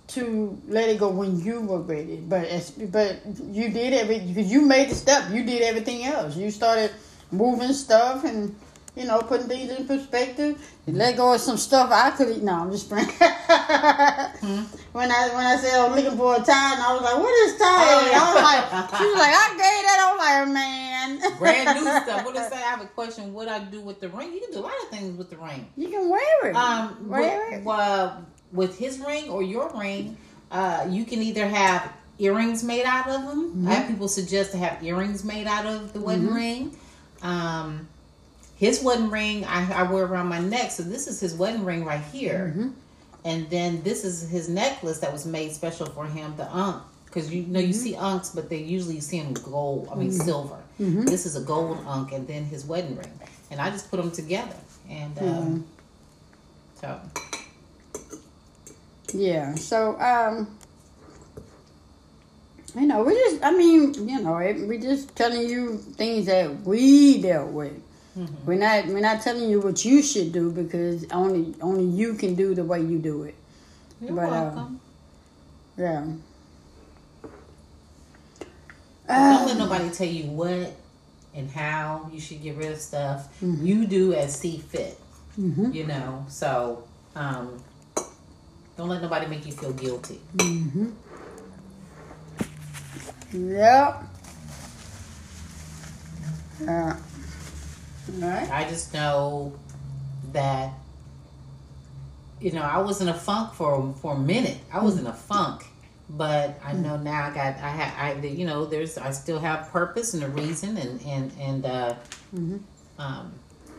[0.09, 2.17] to let it go when you were ready.
[2.17, 2.51] But
[2.93, 5.31] but you did every because you made the step.
[5.33, 6.37] You did everything else.
[6.37, 6.91] You started
[7.31, 8.55] moving stuff and
[8.97, 10.59] you know putting things in perspective.
[10.87, 12.31] Let go of some stuff I could.
[12.31, 12.43] Eat.
[12.43, 13.09] No, I'm just playing.
[14.97, 17.19] When I when I said I was looking for a tie, and I was like,
[17.19, 18.19] "What is tie?" Oh, yeah.
[18.19, 21.83] I was like, "She was like, I gave that." I was like, "Man, Brand new
[22.03, 22.25] stuff.
[22.25, 22.57] What is say?
[22.57, 23.35] I have a question.
[23.35, 24.33] What I do with the ring?
[24.33, 25.67] You can do a lot of things with the ring.
[25.77, 26.57] You can wear it.
[26.57, 27.67] Um, wear with, it.
[27.67, 28.17] uh,
[28.53, 30.17] with his ring or your ring,
[30.51, 33.51] uh, you can either have earrings made out of them.
[33.51, 33.69] Mm-hmm.
[33.69, 36.77] I have people suggest to have earrings made out of the wedding ring.
[37.23, 37.89] Um,
[38.57, 41.85] his wedding ring I, I wear around my neck, so this is his wedding ring
[41.85, 42.53] right here.
[42.57, 42.69] Mm-hmm.
[43.25, 46.83] And then this is his necklace that was made special for him, the ankh.
[47.07, 47.73] Because you know you Mm-hmm.
[47.73, 49.89] see ankhs, but they usually see them gold.
[49.91, 50.59] I mean silver.
[50.79, 53.11] This is a gold ankh, and then his wedding ring,
[53.51, 54.57] and I just put them together.
[54.91, 55.67] And um,
[56.81, 57.01] so
[59.15, 59.55] Yeah.
[59.55, 60.49] So, um,
[62.75, 66.61] you know, we just, I mean, you know, it, we just telling you things that
[66.63, 67.73] we dealt with.
[68.17, 68.47] Mm-hmm.
[68.47, 72.35] We're not, we're not telling you what you should do because only, only you can
[72.35, 73.35] do the way you do it.
[74.01, 74.81] you're But, uh, welcome.
[75.77, 76.07] Yeah.
[79.09, 80.73] Don't let nobody tell you what
[81.35, 83.29] and how you should get rid of stuff.
[83.43, 83.67] Mm-hmm.
[83.67, 84.99] You do as see fit.
[85.73, 87.63] You know, so um,
[88.77, 90.21] don't let nobody make you feel guilty.
[93.33, 94.03] Yep.
[98.15, 98.49] Right.
[98.51, 99.53] I just know
[100.33, 100.73] that
[102.41, 104.59] you know I was in a funk for for a minute.
[104.73, 105.65] I was in a funk,
[106.11, 109.71] but I know now I got I have I you know there's I still have
[109.71, 111.95] purpose and a reason and and and uh,
[112.99, 113.33] um,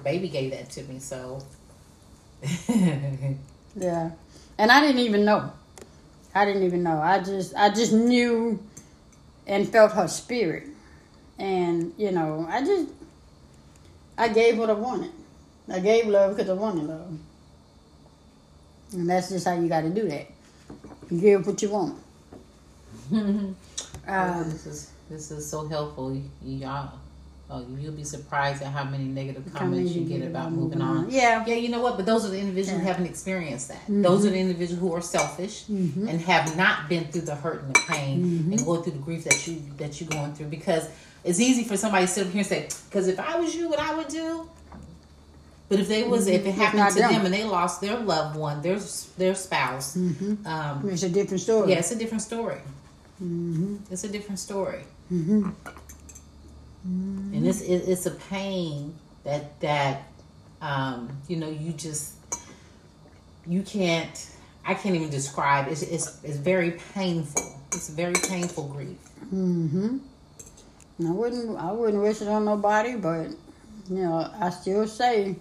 [0.03, 1.41] baby gave that to me so.
[3.79, 4.11] Yeah.
[4.57, 5.51] And I didn't even know.
[6.33, 6.99] I didn't even know.
[6.99, 8.59] I just I just knew
[9.45, 10.67] and felt her spirit.
[11.39, 12.89] And, you know, I just
[14.17, 15.11] I gave what I wanted.
[15.71, 17.17] I gave love because I wanted love.
[18.93, 20.27] And that's just how you gotta do that.
[21.09, 21.97] You give what you want.
[24.09, 26.17] Oh, Um, this is this is so helpful.
[26.41, 26.93] Y'all,
[27.49, 31.09] oh, you'll be surprised at how many negative comments you get about moving on.
[31.09, 31.43] Yeah.
[31.45, 31.97] Yeah, you know what?
[31.97, 33.81] But those are the individuals who haven't experienced that.
[33.87, 34.49] Those are the mm-hmm.
[34.49, 36.07] individuals who are selfish mm-hmm.
[36.07, 38.51] and have not been through the hurt and the pain mm-hmm.
[38.53, 40.47] and going through the grief that you that you're going through.
[40.47, 40.87] Because
[41.27, 43.69] it's easy for somebody to sit up here and say, "Because if I was you,
[43.69, 44.49] what I would do."
[45.69, 46.61] But if they was if it mm-hmm.
[46.61, 47.11] happened to them.
[47.11, 48.79] them and they lost their loved one, their
[49.17, 50.47] their spouse, mm-hmm.
[50.47, 51.71] um, It's a different story.
[51.71, 52.61] yeah, it's a different story.
[53.21, 53.77] Mm-hmm.
[53.91, 54.83] It's a different story.
[57.33, 60.03] And it's it, it's a pain that that
[60.61, 62.13] um, you know you just
[63.45, 64.29] you can't
[64.65, 65.67] I can't even describe.
[65.67, 67.59] It's it's it's very painful.
[67.73, 68.97] It's very painful grief.
[70.99, 71.07] Mm-hmm.
[71.07, 73.27] I wouldn't I wouldn't wish it on nobody, but
[73.89, 75.35] you know, I still say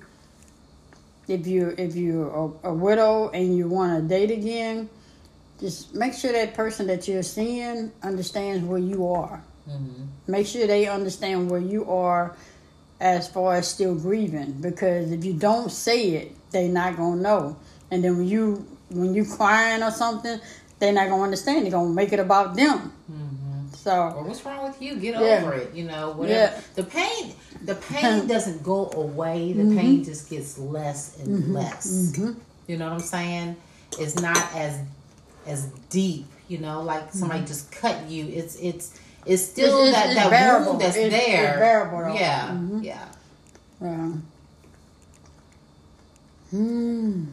[1.29, 4.89] if you if you're a, a widow and you want to date again,
[5.61, 9.43] just make sure that person that you're seeing understands where you are.
[9.67, 12.35] hmm Make sure they understand where you are
[13.01, 14.53] as far as still grieving.
[14.61, 17.57] Because if you don't say it, they're not gonna know.
[17.91, 20.41] And then when you when you crying or something,
[20.79, 21.65] they're not gonna understand.
[21.65, 22.93] They're gonna make it about them.
[23.07, 23.26] hmm
[23.87, 24.97] So Or what's wrong with you?
[24.97, 25.43] Get Yeah.
[25.45, 25.73] over it.
[25.73, 26.53] You know, whatever.
[26.57, 26.61] Yeah.
[26.75, 29.53] The pain, the pain doesn't go away.
[29.53, 29.79] The Mm-hmm.
[29.79, 32.19] pain just gets less and less.
[32.67, 33.55] You know what I'm saying?
[34.01, 34.81] It's not as
[35.47, 36.27] as deep.
[36.49, 38.27] You know, like somebody just cut you.
[38.27, 39.87] It's it's it's still Mm-hmm.
[39.87, 40.67] It's- it's- that it's that bearable.
[40.73, 41.59] wound that's It's- it's there.
[41.59, 42.15] bearable, though.
[42.15, 42.83] Yeah, Mhm.
[42.83, 43.09] yeah.
[43.81, 44.13] Yeah.
[46.51, 47.25] Hmm.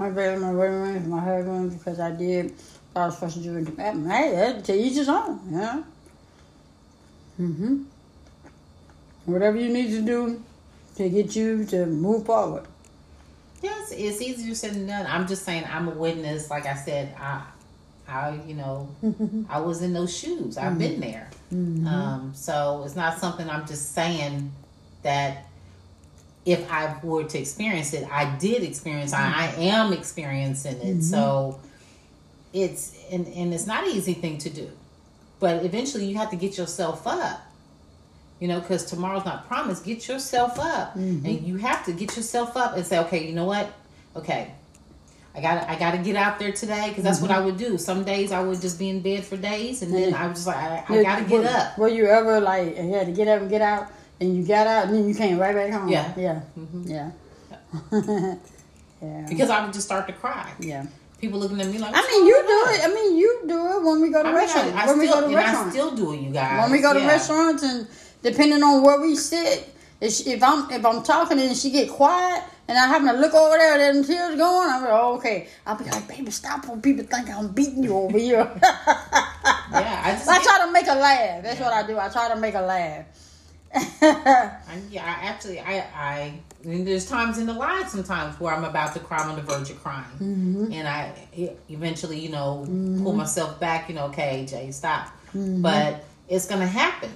[0.00, 2.54] I gave my to my husband because I did.
[2.94, 3.68] I was supposed to do it.
[3.78, 5.40] Hey, to each his own.
[5.50, 5.82] Yeah.
[7.40, 7.84] Mhm.
[9.24, 10.42] Whatever you need to do
[10.96, 12.64] to get you to move forward.
[13.62, 15.06] Yes, it's easier said than done.
[15.06, 16.50] I'm just saying, I'm a witness.
[16.50, 17.42] Like I said, I,
[18.08, 18.88] I, you know,
[19.48, 20.58] I was in those shoes.
[20.58, 21.30] I've been there.
[21.52, 24.50] Um, so it's not something I'm just saying
[25.02, 25.46] that
[26.44, 29.12] if I were to experience it, I did experience.
[29.12, 31.02] I, I am experiencing it.
[31.04, 31.60] So
[32.52, 34.70] it's and, and it's not an easy thing to do
[35.40, 37.40] but eventually you have to get yourself up
[38.40, 41.26] you know because tomorrow's not promised get yourself up Mm-hmm.
[41.26, 43.72] and you have to get yourself up and say okay you know what
[44.16, 44.52] okay
[45.34, 47.78] I got I got to get out there today because that's what I would do.
[47.78, 50.46] Some days I would just be in bed for days, and then I was just
[50.46, 51.78] like, I, I got to get were, up.
[51.78, 53.86] Were you ever like you had to get up and get out,
[54.20, 55.88] and you got out, and then you came right back home?
[55.88, 56.12] Yeah.
[56.18, 56.86] yeah, Mhm.
[56.86, 57.10] yeah,
[59.00, 60.52] yeah, Because I would just start to cry.
[60.60, 60.84] yeah.
[61.22, 62.80] People looking at me like, I mean, you do it.
[62.84, 64.74] I mean, you do it when we go to I mean, restaurants.
[64.76, 65.72] I, I when we go to and I restaurants.
[65.72, 66.60] still do it, you guys.
[66.60, 67.06] when we go to Yeah.
[67.06, 67.86] restaurants and
[68.24, 71.88] depending on where we sit, if, she, if I'm if I'm talking and she get
[71.90, 75.14] quiet and I happen to look over there and them tears going, I'm like, oh,
[75.18, 75.46] okay.
[75.64, 78.50] I'll be like, baby, stop when people think I'm beating you over here.
[79.72, 81.42] Yeah, I just I try to make her laugh.
[81.42, 81.98] That's what I do.
[81.98, 83.06] I try to make her laugh.
[83.74, 84.58] I,
[84.90, 89.00] yeah, I actually, I, I, there's times in the line sometimes where I'm about to
[89.00, 90.72] cry, I'm on the verge of crying, Mm-hmm.
[90.72, 91.12] and I
[91.68, 92.64] eventually, you know,
[93.02, 93.88] pull myself back.
[93.88, 95.06] You know, okay, Jay, stop.
[95.28, 95.62] Mm-hmm.
[95.62, 97.10] But it's gonna happen.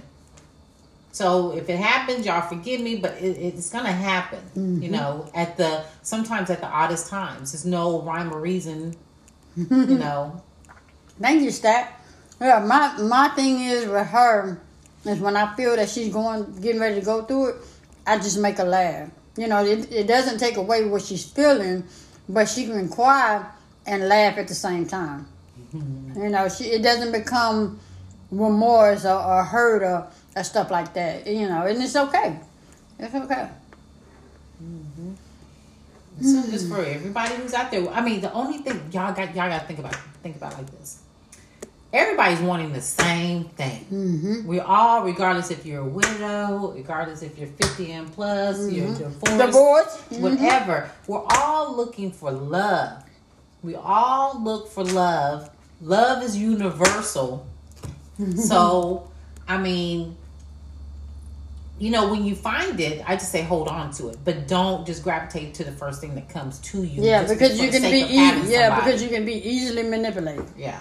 [1.12, 4.40] So if it happens, y'all forgive me, but it, it's gonna happen.
[4.50, 4.82] Mm-hmm.
[4.82, 7.52] You know, at the sometimes at the oddest times.
[7.52, 8.94] There's no rhyme or reason.
[9.58, 9.90] Mm-hmm.
[9.90, 10.42] you know,
[11.20, 12.00] Thank you, Stack.
[12.40, 14.60] Yeah, my my thing is with her
[15.06, 17.56] is when I feel that she's going getting ready to go through it,
[18.06, 19.10] I just make her laugh.
[19.36, 21.84] You know, it, it doesn't take away what she's feeling,
[22.28, 23.44] but she can cry
[23.86, 25.26] and laugh at the same time.
[25.74, 26.22] Mm-hmm.
[26.22, 27.78] You know, she it doesn't become
[28.30, 31.26] remorse or, or hurt or, or stuff like that.
[31.26, 32.38] You know, and it's okay.
[32.98, 33.48] It's okay.
[34.62, 35.12] Mm-hmm.
[36.22, 39.50] So just for everybody who's out there, I mean, the only thing y'all got y'all
[39.50, 41.02] got to think about think about like this.
[41.92, 43.84] Everybody's wanting the same thing.
[43.84, 44.46] Mm-hmm.
[44.46, 48.98] We all, regardless if you're a widow, regardless if you're 50 and plus, you're mm-hmm.
[48.98, 49.96] divorced, Divorce.
[50.10, 50.22] Mm-hmm.
[50.22, 50.90] whatever.
[51.06, 53.04] We're all looking for love.
[53.62, 55.50] We all look for love.
[55.80, 57.46] Love is universal.
[58.18, 58.40] Mm-hmm.
[58.40, 59.10] so,
[59.46, 60.16] I mean,
[61.78, 64.86] you know, when you find it, I just say hold on to it, but don't
[64.86, 67.02] just gravitate to the first thing that comes to you.
[67.02, 70.46] Yeah, because you can be easy, yeah because you can be easily manipulated.
[70.56, 70.80] yeah.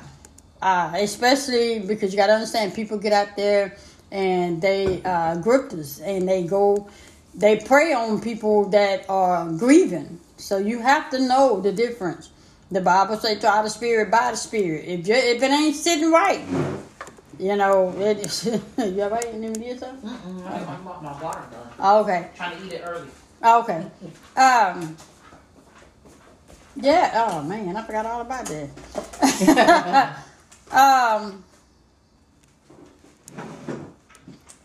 [0.65, 3.77] Uh, especially because you got to understand people get out there
[4.11, 6.89] and they uh, grifters and they go
[7.35, 10.19] they prey on people that are grieving.
[10.37, 12.31] So you have to know the difference.
[12.71, 14.85] The bible say try the spirit by the spirit.
[14.85, 16.43] If you, if it ain't sitting right
[17.39, 18.45] you know it
[18.79, 21.43] you all right you need me to get something Mm-mm, I I want my water
[21.51, 21.69] done.
[21.79, 22.29] Oh, okay.
[22.35, 23.07] Trying to eat it early.
[23.43, 23.85] okay.
[24.35, 24.97] Um
[26.77, 30.09] yeah oh man i forgot all about that
[30.71, 31.43] Um,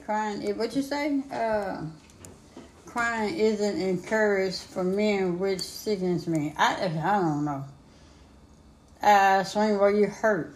[0.04, 0.48] crying.
[0.48, 1.22] eh, What you say?
[1.32, 1.82] Uh,
[2.86, 6.54] crying isn't encouraged for men, which sickens me.
[6.56, 6.88] I I
[7.20, 7.64] don't know.
[9.02, 10.54] Uh, swing where you hurt.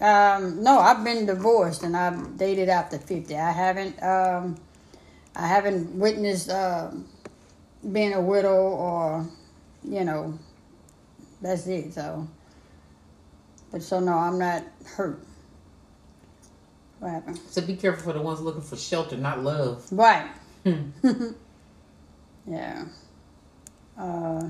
[0.00, 3.36] Um, no, I've been divorced and I've dated after fifty.
[3.36, 4.02] I haven't.
[4.02, 4.56] Um,
[5.36, 6.90] I haven't witnessed uh,
[7.92, 9.26] being a widow or,
[9.82, 10.38] you know,
[11.42, 11.92] that's it.
[11.94, 12.28] So.
[13.74, 15.18] But so no, I'm not hurt.
[17.00, 17.40] What happened?
[17.50, 19.84] So be careful for the ones looking for shelter, not love.
[19.90, 20.28] Right.
[20.62, 20.90] Hmm.
[22.46, 22.84] yeah.
[23.98, 24.42] Uh,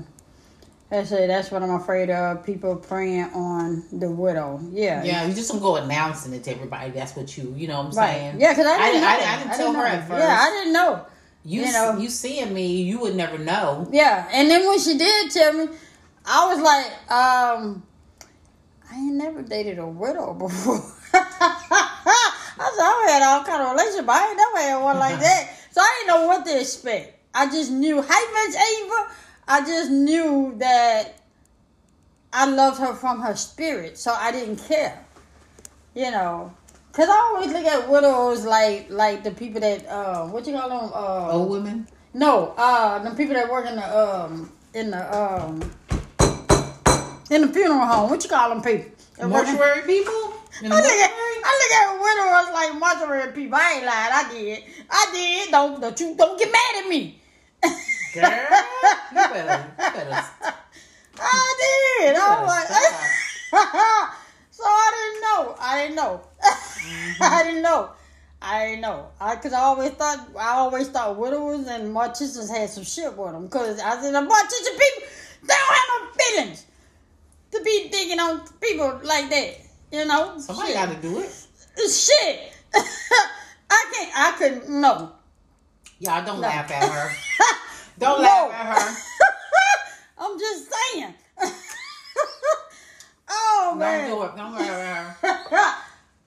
[0.91, 2.45] I say that's what I'm afraid of.
[2.45, 4.59] People preying on the widow.
[4.71, 5.03] Yeah.
[5.03, 6.91] Yeah, you just don't go announcing it to everybody.
[6.91, 8.11] That's what you, you know what I'm Right.
[8.13, 8.39] saying?
[8.39, 8.91] Yeah, because I I didn't.
[8.91, 9.85] didn't- know I- I didn't tell her know.
[9.85, 10.19] at first.
[10.19, 11.05] Yeah, I didn't know.
[11.43, 11.97] You you, know.
[11.97, 13.87] you seeing me, you would never know.
[13.91, 15.67] Yeah, and then when she did tell me,
[16.27, 17.81] I was like, um,
[18.95, 20.81] I ain't never dated a widow before.
[21.13, 24.09] I said, I had all kind of relationship.
[24.09, 25.49] I ain't never had one like that.
[25.75, 27.19] So I didn't know what to expect.
[27.33, 29.11] I just knew, hey, Miss Ava,
[29.45, 31.19] I just knew that
[32.31, 35.05] I loved her from her spirit, so I didn't care.
[35.93, 36.53] You know,
[36.93, 40.69] cause I always look at widows like like the people that uh, what you call
[40.69, 40.91] them?
[40.93, 41.89] Uh, Old women?
[42.13, 45.59] no, uh, the people that work in the um in the um
[47.29, 48.09] in the funeral home.
[48.09, 48.91] What you call them people?
[49.17, 50.13] That work in- Mortuary people?
[50.63, 51.11] I look at?
[51.43, 53.57] I look at widowers like mortuary people.
[53.59, 54.11] I ain't lying.
[54.13, 54.63] I did.
[54.89, 55.51] I did.
[55.51, 57.21] Don't don't you don't get mad at me.
[58.13, 60.25] Girl, you better, you better.
[61.19, 62.15] I did.
[62.15, 62.67] I was like,
[64.51, 65.55] so I didn't know.
[65.59, 66.21] I didn't know.
[67.21, 67.89] I didn't know.
[68.41, 69.07] I didn't know.
[69.19, 73.31] I because I always thought I always thought widowers and morticians had some shit with
[73.33, 73.45] them.
[73.45, 75.09] Because I said the mortician people
[75.43, 76.65] they don't have no feelings
[77.57, 79.57] to be digging on people like that.
[79.91, 81.31] You know, Somebody got to do it.
[81.89, 82.53] shit.
[82.75, 84.11] I can't.
[84.15, 84.69] I couldn't.
[84.81, 85.11] No.
[85.99, 86.47] Y'all don't No.
[86.47, 87.11] laugh at her.
[87.97, 88.27] Don't No.
[88.27, 88.97] laugh at her.
[90.17, 91.13] I'm just saying.
[93.29, 94.09] oh Oh man.
[94.09, 94.35] Don't do it.
[94.37, 95.75] Don't laugh at her.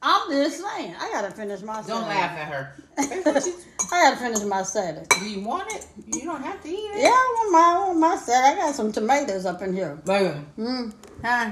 [0.01, 0.95] I'm just saying.
[1.01, 1.75] I gotta finish my.
[1.77, 2.07] Don't salad.
[2.09, 2.73] laugh at her.
[2.99, 5.09] I gotta finish my salad.
[5.09, 5.87] Do you want it?
[6.07, 7.01] You don't have to eat it.
[7.03, 8.59] Yeah, I want my, I want my salad.
[8.59, 9.99] I got some tomatoes up in here.
[10.05, 10.93] Baby, Mm.
[11.25, 11.51] Huh?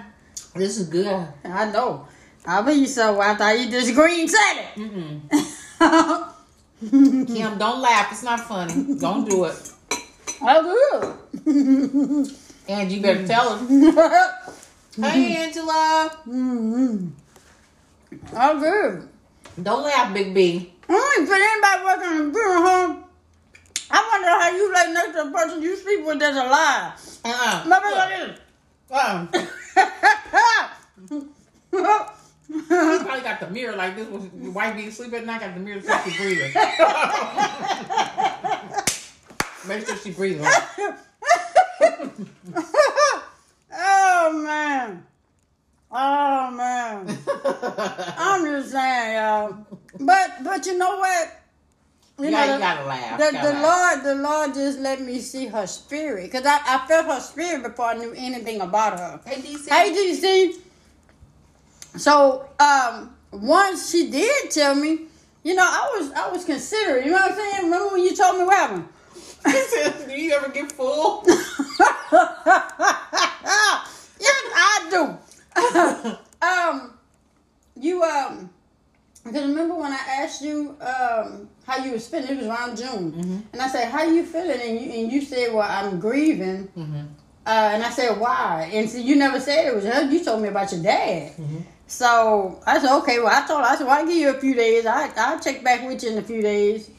[0.55, 1.27] this is good.
[1.45, 2.07] I know.
[2.47, 4.67] I'll eat so after I eat this green salad.
[4.77, 5.23] Mm-mm.
[7.27, 8.13] Kim, don't laugh.
[8.13, 8.95] It's not funny.
[8.99, 9.73] Don't do it.
[10.43, 11.17] I will.
[12.69, 14.33] And you better tell her.
[14.97, 16.11] Hey, Angela.
[16.27, 17.09] mm-hmm.
[18.35, 19.09] Oh, good.
[19.63, 20.73] Don't laugh, Big B.
[20.89, 23.05] Mm, for anybody working in a funeral home,
[23.91, 26.93] I wonder how you lay next to a person you sleep with that's alive.
[27.25, 27.61] Uh-uh.
[27.65, 28.39] Remember like
[28.91, 29.27] Uh-uh.
[29.33, 29.49] this?
[32.49, 32.63] You
[33.03, 34.07] probably got the mirror like this.
[34.41, 36.53] Your wife be asleep at night, got the mirror so she breathing.
[39.67, 40.47] Make sure she breathing.
[43.73, 45.05] oh man.
[45.91, 47.16] Oh man.
[48.19, 49.67] I'm just saying, y'all.
[50.01, 51.43] But but you know what?
[52.19, 53.19] You yeah, know, you gotta laugh.
[53.19, 54.03] the, gotta laugh.
[54.05, 57.63] Lord, the Lord just let me see her spirit, cause I, I felt her spirit
[57.63, 59.21] before I knew anything about her.
[59.27, 59.69] Hey, DC.
[59.69, 60.61] Hey, DC.
[61.99, 65.01] So, um, once she did tell me,
[65.43, 67.05] you know, I was I was considering.
[67.05, 67.65] You know what I'm saying?
[67.65, 68.89] Remember when you told me what happened?
[70.09, 71.23] Do you ever get full?
[71.27, 71.39] yes,
[74.55, 76.17] I do.
[76.47, 76.96] um,
[77.81, 78.51] you um,
[79.25, 82.31] because remember when I asked you um how you was feeling?
[82.31, 85.53] It was around June, and I said, "How you feeling?" And you and you said,
[85.53, 87.03] "Well, I'm grieving." Mm-hmm.
[87.47, 90.05] Uh, and I said, "Why?" And so you never said it was her.
[90.05, 91.33] You told me about your dad.
[91.33, 91.59] Mm-hmm.
[91.87, 94.41] So I said, "Okay." Well, I told her, I said, "Well, I'll give you a
[94.41, 94.87] few days.
[94.87, 96.91] I I'll check back with you in a few days."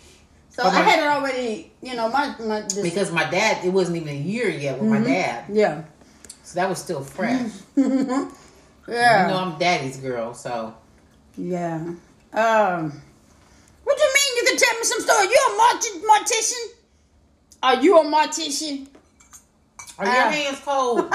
[0.49, 3.69] So But I had it already, you know, my my this, Because my dad, it
[3.69, 5.83] wasn't even a year yet with my dad, yeah,
[6.43, 7.51] so that was still fresh.
[8.87, 9.27] Yeah.
[9.27, 10.73] You know, I'm daddy's girl, so
[11.37, 11.83] Yeah.
[12.33, 13.01] Um.
[13.83, 14.37] What do you mean?
[14.37, 15.27] You can tell me some story.
[15.27, 16.65] You a morti- mortician?
[17.63, 18.87] Are you a mortician?
[19.99, 20.29] are your Ah.
[20.29, 21.09] hands cold?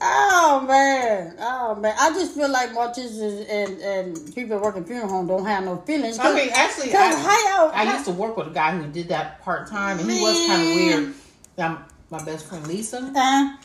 [0.00, 1.94] oh man, oh man.
[1.98, 6.18] I just feel like morticians and and people working funeral home don't have no feelings.
[6.18, 7.70] I mean, actually, I, how?
[7.74, 10.46] I used to work with a guy who did that part time, and he was
[10.46, 11.14] kind of weird.
[12.10, 13.56] My best friend Lisa, Uh,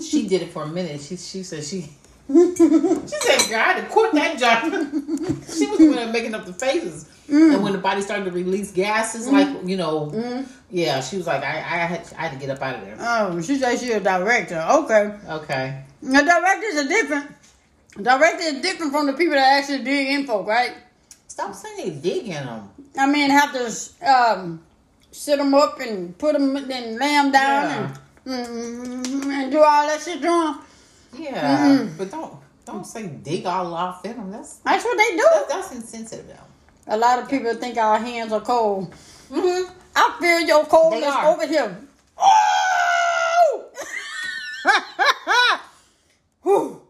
[0.00, 1.00] she did it for a minute.
[1.00, 1.82] She she said she
[2.28, 4.70] she said, "Girl, I had to quit that job."
[5.52, 7.54] she was the one making up the faces, Mm.
[7.54, 11.42] and when the body started to release gases, like you know, yeah, she was like,
[11.42, 13.92] "I I had I had to get up out of there." oh, she said she
[13.92, 14.60] a director.
[14.70, 15.14] Okay.
[15.28, 17.30] Okay, Now directors are different.
[18.00, 20.72] Directors is different from the people that actually dig in folk, right?
[21.28, 22.68] stop saying they dig in them.
[22.98, 24.60] I mean, have to um,
[25.10, 29.86] sit them up and put them, and lay them down and, mm, and do all
[29.86, 30.60] that shit to.
[31.14, 31.98] Yeah, Mm-mm.
[31.98, 34.30] but don't don't say dig all off in them.
[34.30, 35.26] That's That's what they do.
[35.32, 36.94] that's, that's insensitive though.
[36.94, 38.90] A lot of people think our hands are cold.
[39.30, 39.72] Mm-hmm.
[39.94, 41.78] I feel your coldness over here.
[42.18, 43.64] Oh!
[46.42, 46.82] Whew.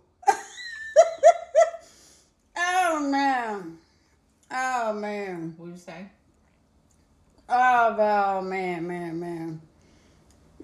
[2.57, 3.78] oh man.
[4.51, 5.55] Oh man.
[5.57, 6.07] What do you say?
[7.49, 9.61] Oh, oh man, man, man.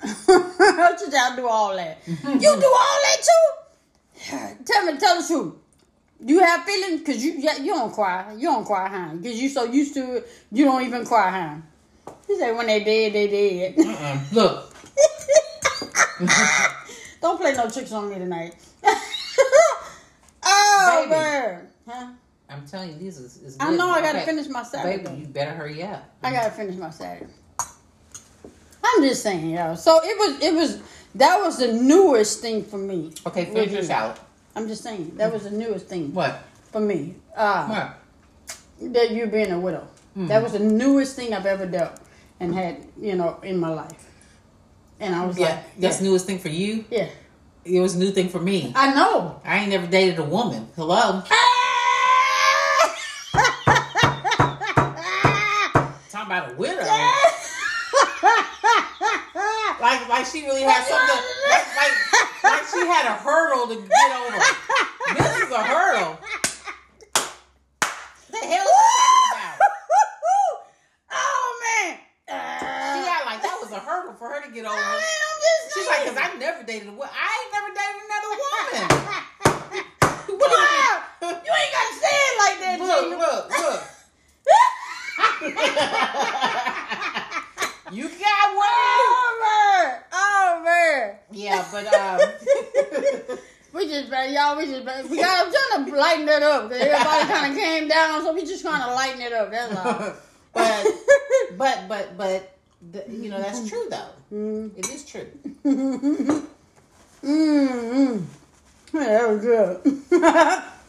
[0.00, 1.98] How should y'all do all that?
[2.06, 4.64] you do all that too?
[4.64, 5.54] tell me, tell the truth.
[6.20, 8.34] You have feelings because you yeah, you don't cry.
[8.34, 9.14] You don't cry, huh?
[9.14, 12.12] Because you so used to it, you don't even cry, huh?
[12.26, 13.86] He said when they dead, they dead.
[13.86, 14.20] Uh-uh.
[14.32, 14.74] Look,
[17.22, 18.56] don't play no tricks on me tonight.
[20.42, 21.10] oh Baby.
[21.10, 22.08] man, huh?
[22.50, 24.26] I'm telling you, this is, is I know I gotta Okay.
[24.26, 25.04] finish my Saturday.
[25.04, 26.02] Baby, you better hurry up.
[26.24, 27.32] I gotta finish my Saturday.
[28.82, 29.74] I'm just saying, yo.
[29.74, 30.80] So it was, it was,
[31.14, 33.12] that was the newest thing for me.
[33.26, 33.86] Okay, finish your you.
[33.86, 34.16] salad.
[34.56, 36.42] I'm just saying that was the newest thing What?
[36.72, 37.14] for me.
[37.36, 38.92] Uh, What?
[38.92, 39.86] that you being a widow.
[40.16, 41.92] That was the newest thing I've ever dealt
[42.40, 44.08] and had, you know, in my life.
[44.98, 46.84] And I was Yeah, like, that's the newest thing for you.
[46.90, 47.06] yeah,
[47.64, 48.72] It was a new thing for me.
[48.74, 49.40] I know.
[49.44, 50.66] I ain't never dated a woman.
[50.74, 51.22] Hello.
[60.18, 61.22] Like, she really had something.
[61.46, 61.94] Like, like,
[62.42, 64.34] like she had a hurdle to get over.
[65.14, 66.18] This is a hurdle.
[68.28, 69.62] The hell is she about?
[71.12, 71.98] oh man.
[72.26, 74.76] She had like that was a hurdle for her to get I over.
[74.76, 77.10] Oh, mean, I'm just She's like, cause I never dated a woman.
[77.14, 78.90] I ain't never dated another woman.
[80.34, 80.98] Wow.
[81.22, 83.18] you You ain't gotta say it like that, Look, Gina.
[83.22, 83.86] look, look.
[87.92, 88.68] you got one.
[88.68, 90.00] Oh man.
[90.12, 91.14] Oh man.
[91.38, 92.18] Yeah, but um,
[93.72, 96.68] We just just, y'all, we just, we got, I'm trying to lighten it up.
[96.68, 99.50] 'cause Everybody kind of came down, so we just trying to lighten it up.
[99.52, 100.14] That's all.
[100.54, 100.86] but
[101.56, 102.56] but but but
[102.90, 104.08] the, you know that's true though.
[104.76, 105.28] It is true.
[107.22, 108.24] Mm-hmm.
[108.94, 109.80] Yeah, that was good.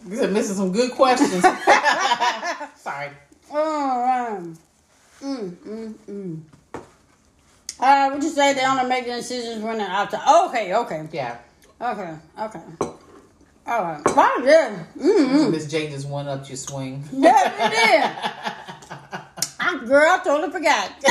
[0.10, 1.44] You're missing some good questions.
[1.44, 3.10] Sorry.
[3.52, 4.42] All right.
[5.22, 6.40] Mm, mm, mm.
[7.80, 10.18] Uh, would you say they only make the decisions when they're out to?
[10.48, 11.38] Okay, okay, Yeah.
[11.82, 12.60] okay, okay.
[13.68, 14.02] All right.
[14.16, 14.84] Wow, yeah.
[14.98, 15.52] Mm-hmm.
[15.52, 17.04] Miss J just one up your swing.
[17.14, 18.04] Yeah, you did.
[19.62, 20.92] I, girl, I totally forgot.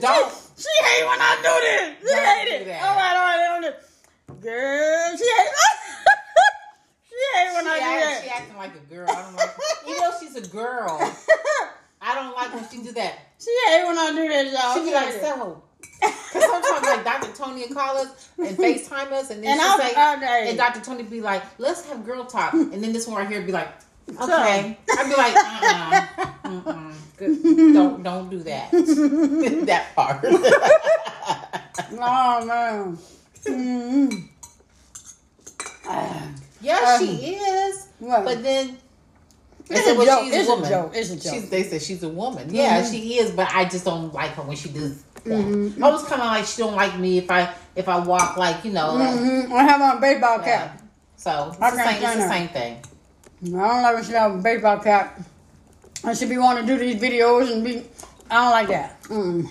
[0.00, 0.32] Don't.
[0.56, 2.10] She hate when I do this.
[2.10, 2.64] She Don't hate do it.
[2.66, 2.82] that.
[2.82, 3.74] All right, all right, all right.
[4.40, 5.52] Girl, she hate.
[7.08, 8.20] she hate when She, I do act, that.
[8.24, 9.08] she acting like a girl.
[9.10, 9.50] I don't like.
[9.86, 10.98] Even though she's a girl,
[12.06, 13.14] I don't like when she do that.
[13.42, 14.74] She hate when I do that, y'all.
[14.74, 15.62] She be like, so.
[16.00, 17.32] Because sometimes, like, Dr.
[17.36, 19.94] Tony will call us and FaceTime us, and then And I'll- say,
[20.48, 20.80] and Dr.
[20.80, 22.52] Tony be like, let's have girl talk.
[22.52, 23.68] And then this one right here be like,
[24.20, 24.76] okay.
[24.90, 26.92] I'd be like, uh-uh, uh-uh.
[27.16, 27.42] Good.
[27.74, 28.70] Don't, don't do that.
[29.66, 30.24] that part.
[31.96, 32.98] Oh man.
[33.46, 34.26] Mm-hmm.
[35.86, 36.28] Ah,
[36.60, 37.88] yeah, she Um, is.
[37.98, 38.24] what?
[38.24, 38.76] But then,
[39.70, 40.32] It's said, a well, joke.
[40.34, 40.70] It's a a woman.
[40.70, 40.92] joke.
[40.94, 41.32] It's a joke.
[41.34, 42.54] She's, they said she's a woman.
[42.54, 42.90] Yeah, Mhm.
[42.90, 45.24] she is, but I just don't like her when she does that.
[45.32, 45.82] Mhm.
[45.82, 48.64] I was kind of like she don't like me if I if I walk like
[48.64, 48.94] you know.
[48.94, 50.44] Like, hmm I have on a baseball yeah.
[50.44, 50.82] cap.
[51.16, 52.76] So it's, I the same, it's the same thing.
[53.46, 55.20] I don't like when she have a baseball cap.
[56.04, 57.84] I should be wanting to do these videos and be.
[58.30, 59.02] I don't like that.
[59.04, 59.48] Mm.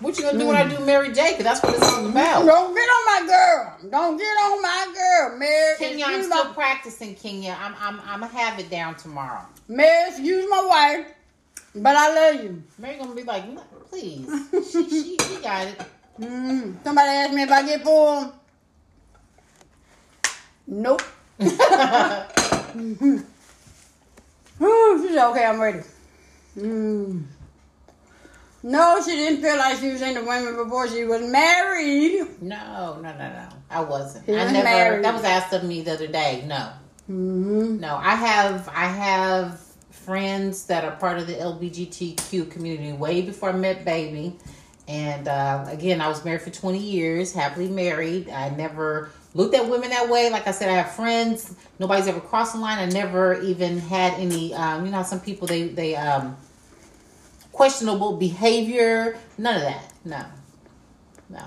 [0.00, 1.30] What you gonna do when I do Mary J?
[1.30, 2.44] Because that's what it's all about.
[2.44, 3.90] Don't get on my girl.
[3.90, 5.76] Don't get on my girl, Mary.
[5.78, 7.14] Kenya, I'm still my, practicing.
[7.14, 9.42] Kenya, I'm I'm I'm gonna have it down tomorrow.
[9.68, 11.06] Mary, excuse my wife,
[11.76, 12.62] but I love you.
[12.78, 13.44] Mary gonna be like,
[13.88, 14.28] please,
[14.72, 15.80] she, she she got it.
[16.20, 16.82] Mm.
[16.82, 18.32] Somebody asked me if I get full.
[20.66, 21.02] Nope.
[24.58, 25.80] Whew, she said, okay, I'm ready.
[26.56, 27.24] Mm.
[28.66, 32.26] No, she didn't feel like she was into women before she was married.
[32.40, 33.48] No, no, no, no.
[33.70, 34.24] I wasn't.
[34.24, 34.64] He I was never.
[34.64, 35.04] married.
[35.04, 36.44] That was asked of me the other day.
[36.46, 36.70] No,
[37.10, 37.80] Mm-hmm.
[37.80, 37.96] no.
[37.96, 39.60] I have I have
[39.90, 44.36] friends that are part of the LGBTQ community way before I met Baby.
[44.88, 48.28] And uh, again, I was married for 20 years, happily married.
[48.30, 50.30] I never looked at women that way.
[50.30, 51.54] Like I said, I have friends.
[51.78, 52.78] Nobody's ever crossed the line.
[52.78, 54.54] I never even had any.
[54.54, 56.36] Um, you know, some people they they um,
[57.54, 59.16] questionable behavior.
[59.38, 59.92] None of that.
[60.04, 60.24] No,
[61.30, 61.44] no.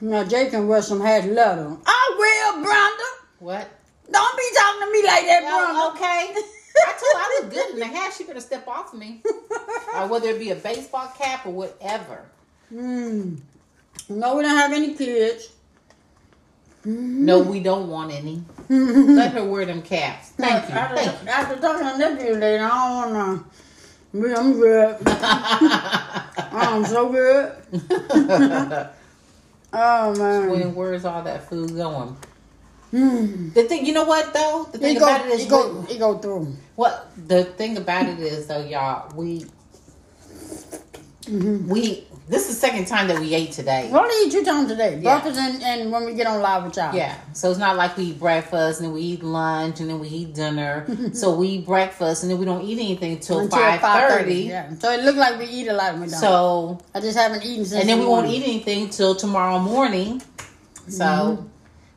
[0.00, 1.76] Now, Jay can wear some hat leather.
[1.86, 3.04] I will, Brenda.
[3.40, 3.68] What?
[4.10, 6.06] Don't be talking to me like that, Oh, Brenda.
[6.06, 6.42] okay.
[6.86, 8.12] I told her I look good in the hat.
[8.16, 9.22] She better step off of me.
[9.96, 12.22] or whether it be a baseball cap or whatever.
[12.72, 13.40] Mm.
[14.10, 15.50] No, we don't have any kids.
[16.84, 18.44] No, we don't want any.
[18.68, 20.30] Let her wear them caps.
[20.30, 20.74] Thank you.
[20.74, 21.28] Thank you.
[21.28, 23.65] after talking to nephew today, I don't want to.
[24.16, 24.96] Me, I'm good.
[25.06, 27.52] I'm so good.
[29.72, 30.50] Oh, man.
[30.50, 32.16] when where's all that food going?
[32.94, 33.52] Mm.
[33.52, 34.68] The thing, you know what though?
[34.72, 36.56] The He thing go, about it is, he go, we- he go through.
[36.76, 39.12] what the thing about it is though, y'all.
[39.14, 39.44] We
[41.26, 41.68] Mm-hmm.
[41.68, 43.88] we this is the second time that we ate today.
[43.92, 44.94] We only eat two times today.
[45.00, 45.20] Yeah.
[45.20, 46.92] Breakfast and, and when we get on live with y'all.
[46.92, 50.00] Yeah, so it's not like we eat breakfast and then we eat lunch and then
[50.00, 50.86] we eat dinner.
[51.12, 54.08] so we eat breakfast and then we don't eat anything until five 5:30.
[54.08, 54.34] thirty.
[54.34, 54.74] Yeah.
[54.74, 56.18] So it looked like we eat a lot when we don't.
[56.18, 57.80] So I just haven't eaten since.
[57.80, 60.20] and then the we won't eat anything till tomorrow morning.
[60.88, 61.46] So Mm-hmm.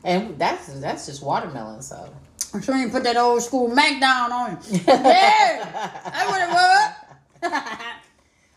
[0.04, 1.82] and that's that's just watermelon.
[1.82, 2.08] So
[2.54, 4.58] I'm sure you put that old school Mac down on it.
[4.86, 7.82] yeah, that's what it was.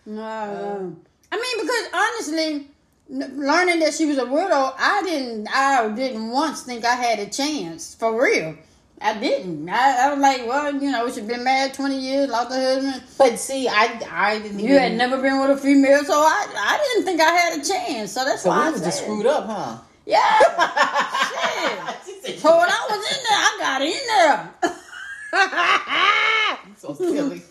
[0.05, 0.95] no,
[1.31, 2.67] I mean because honestly,
[3.09, 7.29] learning that she was a widow, I didn't, I didn't once think I had a
[7.29, 8.55] chance for real.
[9.01, 9.67] I didn't.
[9.67, 13.03] I, I was like, well, you know, she'd been married twenty years, lost her husband.
[13.17, 14.59] But see, I I didn't.
[14.59, 17.63] You had never been with a female, so I, I didn't think I had a
[17.65, 18.13] chance.
[18.13, 19.77] So that's So why we I was just screwed up, huh?
[20.05, 20.39] yeah.
[22.23, 26.67] Said, So when I was in there, I got in there.
[26.77, 27.41] so silly.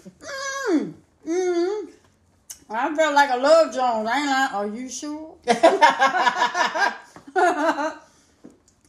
[0.70, 0.94] mm,
[1.26, 1.91] mm.
[2.70, 4.08] I felt like a love Jones.
[4.08, 5.34] I ain't like, are you sure?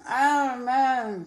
[0.09, 1.25] oh man.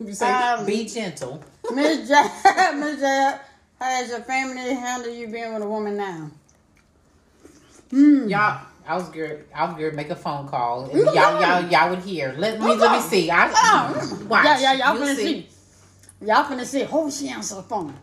[0.00, 1.42] you say, Um, be gentle.
[1.74, 2.30] Miss Jack
[2.76, 3.48] Miss Jack,
[3.78, 6.30] how has your family handled you being with a woman now?
[7.90, 8.28] Mm.
[8.30, 9.44] Y'all, I was good.
[9.54, 9.94] I was good.
[9.94, 10.84] Make a phone call.
[10.86, 12.34] And You y'all, y'all, y'all would hear.
[12.36, 12.80] Let me, Okay.
[12.80, 13.30] let me see.
[13.30, 14.44] I Oh, watch.
[14.44, 15.48] Yeah, yeah, y'all You'll finna see.
[16.20, 16.82] Y'all finna see.
[16.82, 17.94] Hope she answer the phone.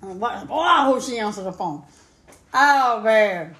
[0.00, 1.82] What- Oh, I hope she answer the phone.
[2.52, 3.56] Oh man.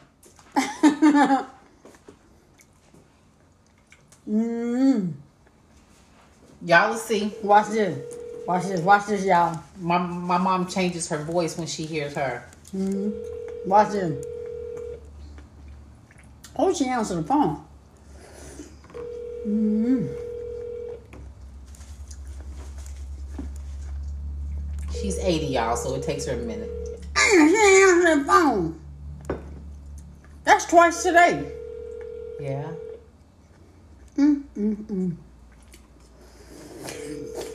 [4.28, 5.12] Mm.
[6.66, 7.32] Y'all will see.
[7.42, 8.14] Watch this.
[8.46, 8.80] Watch this.
[8.80, 9.62] Watch this, y'all.
[9.78, 12.44] My my mom changes her voice when she hears her.
[12.76, 13.14] Mm.
[13.64, 14.26] Watch this.
[16.56, 17.64] Oh, she answered the phone.
[19.46, 20.14] Mm.
[24.92, 26.77] She's 80, y'all, so it takes her a minute.
[27.30, 28.80] She ain't answered the phone.
[30.44, 31.52] That's twice today.
[32.40, 32.70] Yeah.
[34.16, 35.16] Mm, mm, mm.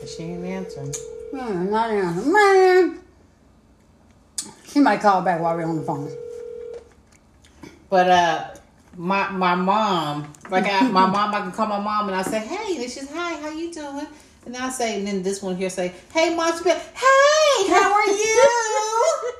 [0.06, 0.94] She ain't answering.
[1.32, 2.32] Man, not answering.
[2.32, 3.00] Man.
[4.68, 6.10] She might call back while we're on the phone.
[7.90, 8.54] But uh
[8.96, 12.40] my my mom, like I, my mom, I can call my mom and I say,
[12.40, 14.06] hey, and she's hi, how you doing?
[14.46, 17.92] And I say, and then this one here say, hey, mom, she be hey, how
[17.92, 18.73] are you?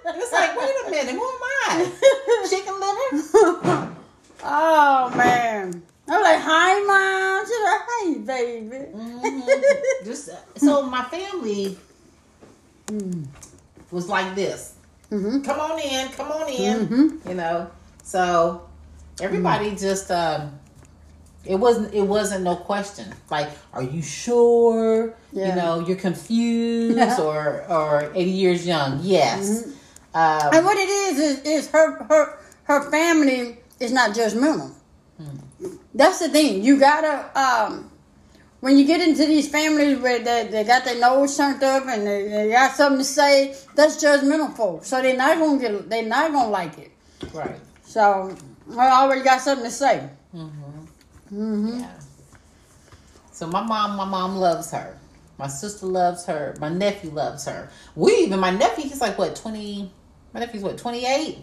[0.06, 2.46] And it's like, wait a minute, who am I?
[2.50, 3.94] Chicken liver?
[4.42, 5.82] Oh man.
[6.08, 7.46] I'm like, hi mom.
[7.46, 8.86] She's like, hey baby.
[8.94, 10.04] Mhm.
[10.04, 11.76] Just so my family
[12.88, 13.26] Mm.
[13.90, 14.74] was like this.
[15.10, 15.40] Mm-hmm.
[15.40, 16.86] Come on in, come on in.
[16.86, 17.28] Mhm.
[17.28, 17.70] You know,
[18.02, 18.68] so
[19.22, 20.58] everybody just um,
[21.46, 23.12] it wasn't it wasn't no question.
[23.30, 25.14] Like, are you sure?
[25.32, 25.48] Yeah.
[25.48, 27.16] You know, you're confused Yeah.
[27.20, 29.00] or or eighty years young.
[29.02, 29.66] Yes.
[30.14, 34.72] Um, And what it is is, is her her her family is not judgmental.
[35.94, 36.62] That's the thing.
[36.62, 37.90] You gotta um
[38.60, 42.06] when you get into these families where they, they got their nose turned up and
[42.06, 44.88] they, they got something to say, that's judgmental folks.
[44.88, 46.90] So they're not gonna get they're not gonna like it.
[47.34, 47.60] right.
[47.82, 48.34] So
[48.78, 50.08] I already got something to say.
[50.34, 50.63] Mm-hmm.
[51.34, 51.80] Mm-hmm.
[51.80, 51.90] Yeah.
[53.32, 54.96] So my mom, my mom loves her.
[55.38, 56.54] My sister loves her.
[56.60, 57.68] My nephew loves her.
[57.96, 59.90] We even my nephew, he's like what twenty.
[60.32, 61.38] My nephew's what twenty eight.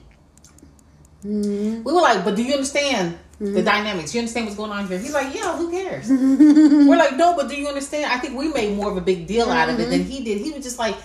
[1.26, 1.84] Mm-hmm.
[1.84, 4.14] We were like, but do you understand the dynamics?
[4.14, 4.98] You understand what's going on here?
[4.98, 6.10] He's like, yeah, who cares?
[6.10, 8.12] we're like, no, but do you understand?
[8.12, 10.40] I think we made more of a big deal out of it than he did.
[10.40, 10.96] He was just like,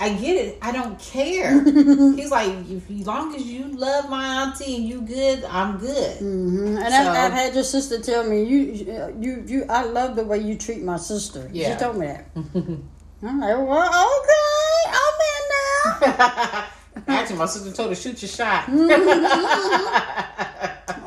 [0.00, 0.58] I get it.
[0.62, 1.60] I don't care.
[2.14, 6.18] He's like, if, as long as you love my auntie and you good, I'm good.
[6.18, 6.76] Mm-hmm.
[6.78, 9.64] And So- I, I've had your sister tell me you, you, you.
[9.68, 11.48] I love the way you treat my sister.
[11.52, 11.72] Yeah.
[11.74, 12.26] She told me that.
[12.36, 16.64] I'm like, well, okay, I'm in now.
[17.08, 18.66] Actually, my sister told her, shoot your shot.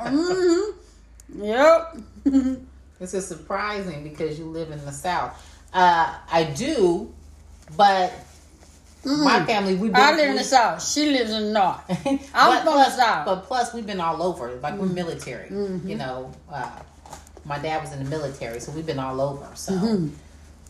[0.02, 1.44] mm-hmm.
[1.44, 1.98] Yep.
[3.00, 5.34] This is surprising because you live in the South.
[5.74, 7.14] Uh, I do,
[7.78, 8.12] but
[9.06, 10.02] my family, we've been.
[10.02, 10.86] I live in the south.
[10.88, 11.82] She lives in the north.
[12.06, 13.26] I'm but from the South.
[13.26, 14.52] But plus, we've been all over.
[14.62, 15.50] Like we're military.
[15.50, 15.88] Mm-hmm.
[15.90, 16.70] You know, uh,
[17.46, 19.48] my dad was in the military, so we've been all over.
[19.56, 19.74] So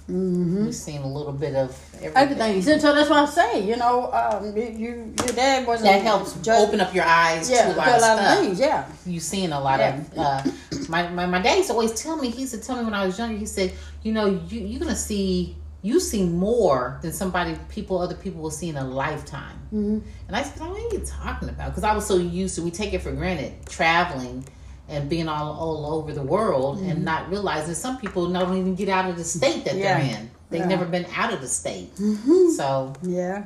[0.09, 0.65] Mm-hmm.
[0.65, 1.69] we've seen a little bit of
[2.01, 2.17] everything.
[2.41, 2.61] Everything.
[2.63, 3.63] So, so that's what I say.
[3.65, 7.49] You know, um, you, you your dad wasn't That helps just- open up your eyes
[7.49, 8.37] Yeah, to a lot of a lot stuff.
[8.39, 8.59] of things.
[8.59, 8.89] Yeah.
[9.05, 9.97] You've seen a lot Yeah.
[9.99, 10.17] of.
[10.17, 10.43] Uh,
[10.89, 12.29] my, my my dad used to always tell me.
[12.29, 13.37] He used to tell me when I was younger.
[13.37, 13.73] He said,
[14.03, 18.51] you know, you you're gonna see you see more than somebody people other people will
[18.51, 19.57] see in a lifetime.
[19.73, 19.99] Mm-hmm.
[20.27, 21.69] And I said, what are you talking about?
[21.69, 24.45] Because I was so used to we take it for granted traveling
[24.89, 28.89] and being all all over the world and not realizing some people don't even get
[28.89, 29.79] out of the state that Mm-hmm.
[29.79, 29.97] Yeah.
[29.99, 30.31] they're in.
[30.49, 30.67] They've Yeah.
[30.67, 31.95] never been out of the state.
[31.95, 32.49] Mm-hmm.
[32.51, 33.45] So Yeah.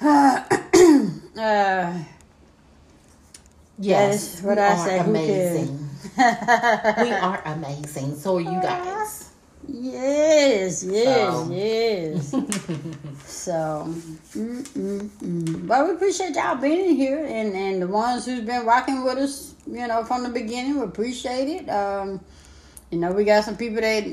[0.02, 0.44] uh,
[1.36, 2.04] yes,
[3.78, 5.88] Yes, what I say, amazing.
[6.18, 8.16] we are amazing.
[8.16, 9.30] So are you guys.
[9.68, 11.50] Yes, yes, So.
[11.52, 12.34] yes.
[13.26, 13.86] So,
[14.36, 15.66] mm, mm, mm.
[15.66, 19.54] but we appreciate y'all being here, and and the ones who's been rocking with us,
[19.66, 21.68] you know, from the beginning, we appreciate it.
[21.68, 22.20] Um,
[22.92, 24.04] you know, we got some people that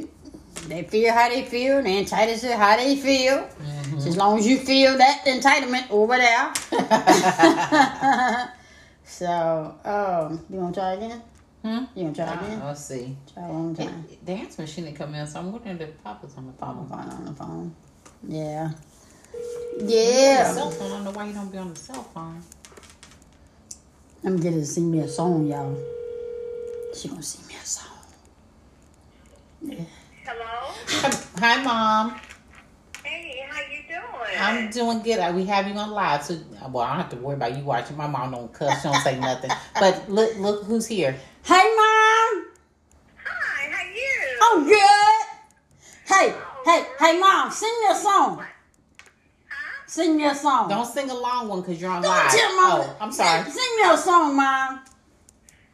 [0.67, 3.43] they feel how they feel, and entitled to how they feel.
[3.43, 3.99] Mm-hmm.
[3.99, 6.53] So as long as you feel that entitlement over there.
[9.03, 11.21] so, um, you want to try again?
[11.61, 11.83] Hmm?
[11.95, 12.61] You want to try again?
[12.65, 13.17] let's see.
[13.33, 14.05] Try one more It, time.
[14.25, 16.87] the answer machine didn't come in, so I'm wondering if Papa's on the On phone.
[16.87, 17.75] phone, on the phone.
[18.27, 18.71] Yeah.
[19.77, 20.53] The Yeah.
[20.53, 20.87] cell phone.
[20.87, 22.41] I don't know why you don't be on the cell phone.
[24.23, 25.77] Let me get her to sing me a song, y'all.
[26.95, 27.85] She gonna sing me a song.
[29.61, 29.83] Yeah.
[30.25, 30.73] Hello?
[31.39, 32.15] Hi, Mom.
[33.03, 34.39] Hey, how you doing?
[34.39, 35.35] I'm doing good.
[35.35, 36.37] We have you on live, so
[36.69, 37.97] well, I don't have to worry about you watching.
[37.97, 38.81] My mom don't cuss.
[38.81, 39.51] She don't say nothing.
[39.79, 41.15] But look, look who's here.
[41.43, 42.45] Hey, mom.
[43.25, 44.39] Hi, how you?
[44.43, 45.25] I'm good.
[46.07, 46.35] Hey,
[46.65, 47.51] hey, hey, mom.
[47.51, 48.37] Sing me a song.
[48.39, 49.83] Huh?
[49.87, 50.69] Sing me a song.
[50.69, 52.31] Don't sing a long one because you're on Don't live.
[52.31, 52.81] tell mom.
[52.81, 53.43] Oh, I'm sorry.
[53.49, 54.81] Sing me a song, mom.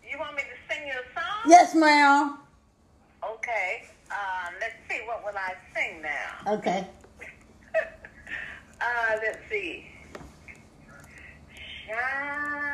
[0.10, 1.42] You want me to sing you a song?
[1.48, 2.38] Yes, ma'am.
[3.24, 3.84] Okay.
[4.12, 6.54] Um, let's see, what will I sing now?
[6.54, 6.88] Okay.
[8.82, 9.88] uh, let's see.
[11.88, 12.65] Shine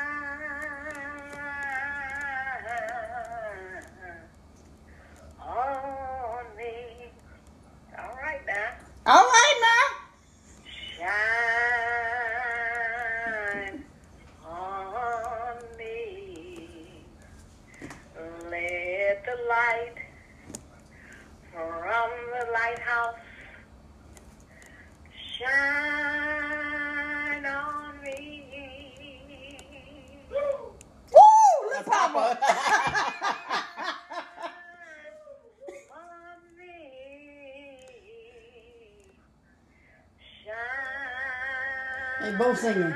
[42.42, 42.82] both singing.
[42.82, 42.96] Shine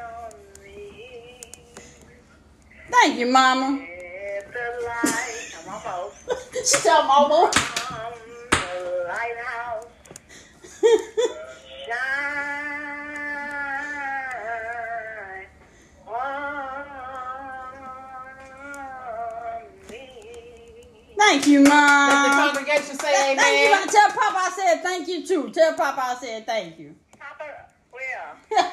[0.00, 0.32] on
[0.62, 1.40] me.
[2.90, 3.78] Thank you, Mama.
[3.82, 6.70] If the light, come on, folks.
[6.70, 7.50] She tell Mama.
[7.52, 8.12] From
[8.50, 9.86] the lighthouse
[11.86, 12.28] shine
[16.06, 16.68] on
[19.90, 19.96] me.
[21.18, 23.74] Thank you, Does the congregation say Thank you.
[23.74, 23.88] amen?
[23.88, 25.50] Tell Papa I said thank you too.
[25.50, 26.94] Tell Papa I said thank you.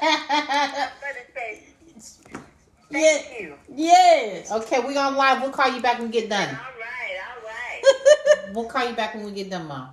[0.05, 0.89] Papa, well, yeah.
[1.01, 1.63] let it say
[2.91, 3.55] thank you.
[3.75, 4.51] Yes.
[4.51, 5.41] Okay, we on live.
[5.41, 6.49] We'll call you back when we get done.
[6.49, 8.53] All right, all right.
[8.55, 9.89] We'll call you back when we get done, Mom.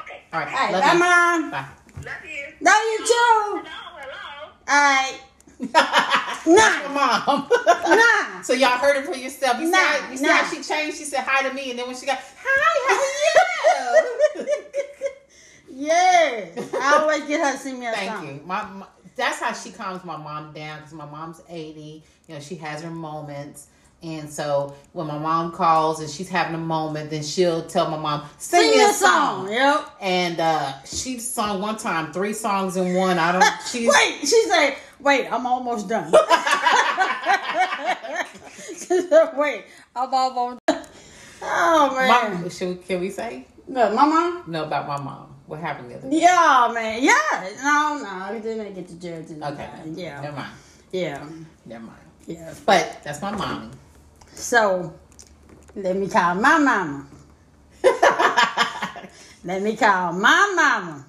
[0.00, 0.22] Okay.
[0.32, 0.48] All right.
[0.48, 0.98] Hey, love bye, you.
[0.98, 1.50] Mom.
[1.50, 1.66] Bye.
[2.04, 2.44] Love you.
[2.60, 3.62] Love you too.
[3.62, 3.62] Hello,
[4.00, 4.52] hello.
[4.68, 5.20] All right.
[6.46, 6.88] Nah.
[6.88, 7.48] mom.
[7.86, 8.40] Nah.
[8.42, 9.58] So y'all heard it for yourself.
[9.60, 10.32] You see, Nah, how, you see nah.
[10.32, 10.96] how she changed?
[10.96, 14.46] She said hi to me, and then when she got hi, how are you?
[15.70, 16.74] yes.
[16.74, 18.26] I always get her to sing me a Thank song.
[18.26, 18.40] you.
[18.46, 18.86] My, my
[19.20, 22.02] that's how she calms my mom down because my mom's eighty.
[22.28, 23.68] You know, she has her moments.
[24.02, 27.98] And so when my mom calls and she's having a moment, then she'll tell my
[27.98, 29.52] mom, sing, Sing a song.
[29.52, 29.90] Yep.
[30.00, 33.18] And uh, she sung one time, three songs in one.
[33.18, 33.44] I don't.
[33.70, 36.10] She's Wait, she said, wait, I'm almost done.
[38.68, 39.64] She said, wait,
[39.94, 40.86] I'm almost done.
[41.42, 42.40] Oh, man.
[42.40, 44.44] Mom, should we, can we say No, my mom?
[44.46, 45.29] no about my mom?
[45.50, 46.20] What happened the other day?
[46.20, 47.02] Yeah, man.
[47.02, 47.50] Yeah.
[47.64, 48.32] No, no.
[48.32, 49.42] We didn't get to judging.
[49.42, 50.20] Okay, Yeah.
[50.20, 50.52] never mind,
[50.92, 51.26] Yeah.
[51.66, 51.98] never mind.
[52.24, 52.54] Yeah.
[52.64, 53.70] But that's my mommy.
[54.32, 54.94] So,
[55.74, 57.04] let me call my mama.
[59.42, 61.04] Let me call my mama.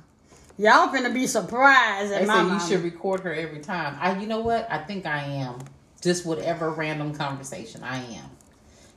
[0.57, 2.53] Y'all finna be surprised They at my say mama.
[2.55, 3.95] you should record her every time.
[4.01, 4.67] I, you know what?
[4.71, 5.59] I think I am.
[6.01, 8.25] Just whatever random conversation I am,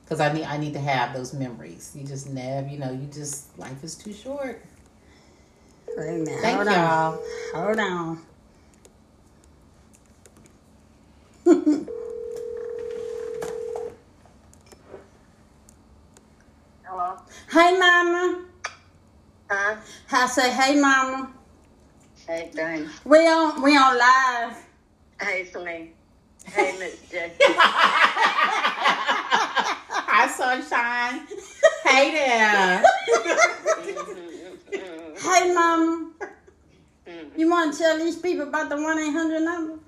[0.03, 1.91] because I need I need to have those memories.
[1.93, 4.63] You just never, you know, you just life is too short.
[5.97, 6.39] Wait a minute.
[6.41, 7.13] Thank Hold y'all.
[7.13, 7.19] on.
[7.53, 8.21] Hold on.
[16.83, 17.17] Hello.
[17.51, 18.45] hey, mama.
[19.49, 19.75] Huh?
[20.11, 21.31] I say, hey, mama.
[22.27, 22.89] Hey, Dane.
[23.05, 24.57] We on we on live.
[25.21, 25.93] Hey, Celine.
[26.45, 27.33] Hey, Miss J.
[30.07, 31.27] Hi, sunshine.
[31.83, 32.83] Hey there.
[33.77, 34.34] Mm-hmm.
[34.71, 36.11] Hey, mama.
[37.37, 39.79] You want to tell these people about the one eight hundred number?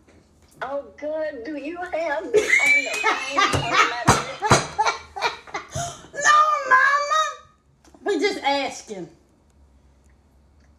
[0.61, 1.43] Oh, good.
[1.45, 2.83] Do you have me the phone?
[6.13, 6.31] no,
[6.69, 7.21] mama.
[8.03, 9.09] We just asking.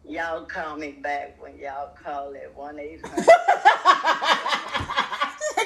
[0.05, 3.15] Y'all call me back when y'all call at 1 800.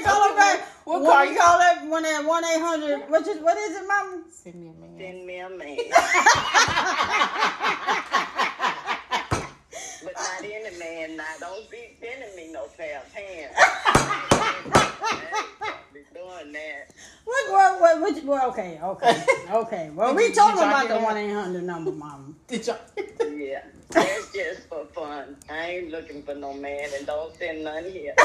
[0.03, 0.67] call it back.
[0.85, 1.39] We'll What call you you.
[1.39, 3.09] call it one at one eight hundred?
[3.09, 4.21] What is what is it, mama?
[4.29, 4.97] Send me a man.
[4.99, 5.77] Send me a man.
[10.03, 11.15] but not any man.
[11.17, 13.57] Now, don't be sending me no pair of pants.
[15.61, 16.91] Don't be doing that.
[17.23, 18.01] What what what?
[18.01, 19.89] what well, okay, okay, okay.
[19.95, 22.33] Well, we you- told did about the one eight hundred number, mama.
[22.47, 22.77] Did y'all?
[23.35, 23.63] Yeah.
[23.89, 25.37] That's just for fun.
[25.49, 28.13] I ain't looking for no man and don't send none here.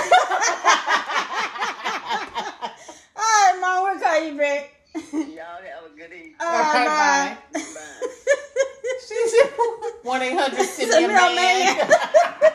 [3.68, 4.70] All right, mom, we'll call you back.
[5.12, 6.34] Y'all have a good evening.
[6.40, 7.60] All right, Okay, bye.
[7.60, 8.08] Bye.
[9.06, 9.50] She said
[10.02, 10.64] one eight hundred.
[10.64, 11.76] Send me a Send me a man.
[11.88, 12.52] man.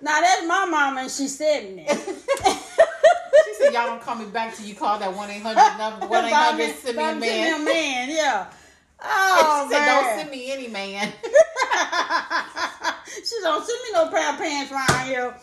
[0.00, 1.86] Now that's my mama, and she said me.
[3.46, 6.06] She said, "Y'all don't call me back till you call that one eight hundred number.
[6.10, 6.74] One eight hundred.
[6.76, 8.46] Send me a Send me a man." man, yeah.
[9.02, 10.04] Oh she said, man.
[10.04, 11.12] "Don't send me any man."
[13.24, 15.34] she don't send me no pair of pants around here.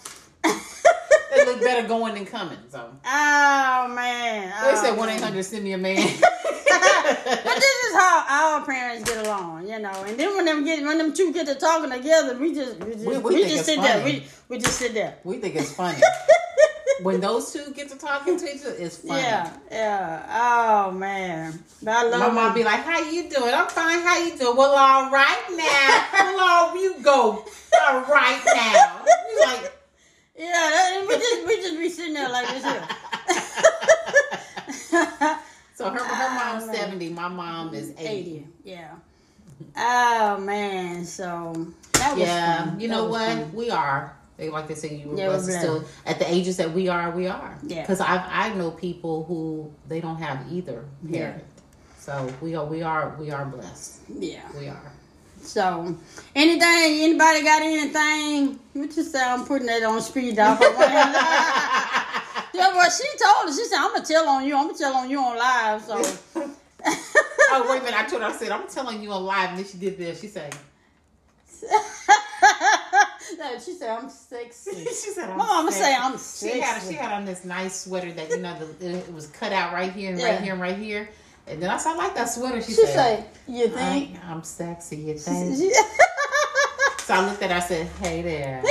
[1.32, 2.58] It look better going than coming.
[2.70, 4.50] So Oh man.
[4.64, 5.96] they Oh, said one eight hundred Send me a man.
[6.26, 8.26] but this is how
[8.58, 10.04] our parents get along, you know.
[10.08, 12.94] And then when them get when them two get to talking together, we just we
[12.94, 14.04] just, We- we, we just sit there.
[14.04, 15.16] We we just sit there.
[15.24, 16.00] we think it's funny
[17.02, 18.76] when those two get to talking to each other.
[18.78, 19.22] It's funny.
[19.22, 20.86] Yeah, yeah.
[20.88, 23.54] Oh man, but I love My mom be like, "How you doing?
[23.54, 24.00] I'm fine.
[24.00, 24.56] How you doing?
[24.58, 26.04] Well, all right now.
[26.36, 27.46] Well, all you go.
[27.88, 29.75] All right now." We like,
[30.38, 32.84] Yeah, we just we just be sitting there like this here.
[35.76, 37.10] so her her mom's Oh, seventy.
[37.10, 38.08] My mom is eighty.
[38.08, 38.92] Eighty, yeah.
[39.78, 41.54] Oh man, so
[41.94, 42.80] that was Yeah, fun.
[42.80, 43.30] you That know what?
[43.32, 43.54] fun.
[43.54, 44.16] We are.
[44.38, 45.38] They like they say you were Yeah.
[45.40, 47.58] Still at the ages that we are, we are.
[47.64, 47.82] Yeah.
[47.82, 51.20] Because I I know people who they don't have either Yeah.
[51.20, 51.44] parent.
[51.98, 54.02] So we are we are we are blessed.
[54.10, 54.42] Yeah.
[54.60, 54.92] We are.
[55.46, 55.96] So,
[56.36, 58.60] anything, anybody got anything?
[58.74, 59.22] What you just say?
[59.24, 60.56] I'm putting that on speed dial.
[60.58, 60.80] For one.
[62.54, 63.58] That's what well, she told us.
[63.58, 64.56] She said, "I'm gonna tell on you.
[64.56, 65.96] I'm gonna tell on you on live." So.
[66.86, 68.00] oh wait a minute!
[68.00, 68.28] I told her.
[68.30, 70.22] I said I'm telling you on live, and then she did this.
[70.22, 70.56] She said.
[73.38, 74.84] no, she said I'm sexy.
[74.86, 76.60] she said, I'm My mama sexy." say I'm She sexy.
[76.60, 79.74] had she had on this nice sweater that you know the, it was cut out
[79.74, 80.32] right here and Yeah.
[80.32, 81.10] right here and right here.
[81.48, 82.60] And then I said, I like that sweater.
[82.62, 84.98] She, She said, say, "You think?" I'm sexy.
[84.98, 85.56] You think?
[85.58, 85.72] She-
[87.04, 87.58] so I looked at her.
[87.58, 88.64] I said, Hey there.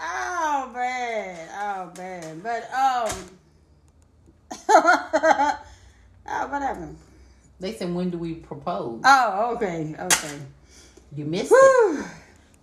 [0.00, 3.08] oh man, oh man, but um,
[4.70, 5.58] oh,
[6.48, 6.96] what happened?
[7.60, 9.02] they said, When do we propose?
[9.04, 10.38] Oh, okay, okay.
[11.14, 12.06] You missed it.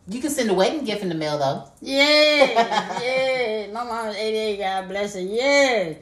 [0.08, 1.70] You can send a wedding gift in the mail though.
[1.82, 3.68] Yeah, yeah.
[3.72, 5.22] My mom's 88, God bless her.
[5.22, 5.94] Yeah.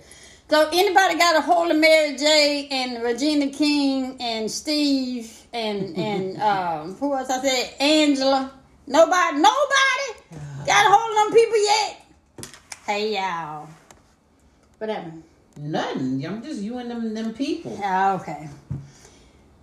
[0.51, 6.41] So anybody got a hold of Mary J and Regina King and Steve and and
[6.41, 7.73] um who else I said?
[7.79, 8.51] Angela.
[8.85, 12.05] Nobody nobody got a hold of them people yet?
[12.85, 13.69] Hey y'all.
[14.77, 15.23] What happened?
[15.57, 16.25] Nothing.
[16.25, 17.79] I'm just you and them them people.
[17.81, 18.49] Ah, okay.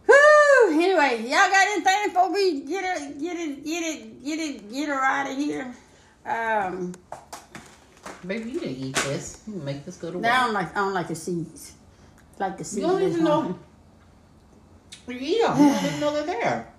[0.06, 0.70] Whew.
[0.72, 4.88] Anyway, y'all got anything before we get it, get it, get it, get it, get
[4.88, 5.74] her out of here?
[6.24, 6.94] Um,
[8.26, 9.42] Baby, you didn't eat this.
[9.46, 11.74] You make this go to I don't like, I don't like the seeds.
[12.38, 12.82] Like the seeds.
[12.82, 13.58] You don't even know.
[15.06, 15.58] You eat them.
[15.58, 16.74] You don't even know they're there.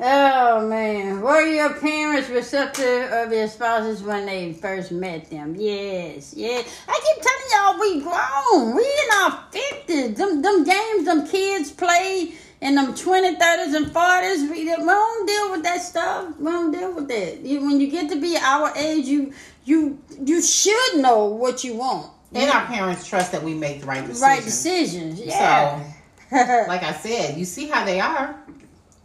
[0.00, 5.56] Oh man, were your parents receptive of your spouses when they first met them?
[5.58, 6.68] Yes, yes.
[6.86, 8.76] I keep telling y'all we grown.
[8.76, 10.16] We in our fifties.
[10.16, 14.50] Them them games them kids play in them 20, 30s, and 40s.
[14.50, 16.36] We, we don't deal with that stuff.
[16.38, 17.40] We don't deal with that.
[17.42, 19.32] When you get to be our age, you
[19.64, 22.10] you you should know what you want.
[22.34, 24.22] And our parents trust that we make the right decisions.
[24.22, 25.20] Right decisions.
[25.20, 25.82] Yeah.
[26.30, 28.38] Like I said, you see how they are.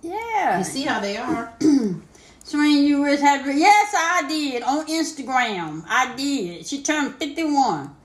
[0.01, 0.58] yeah.
[0.58, 1.54] You see how they are.
[2.43, 3.54] Swing, you was happy.
[3.58, 5.86] Yes, I did on Instagram.
[5.88, 6.68] I did.
[6.68, 7.95] She turned fifty one.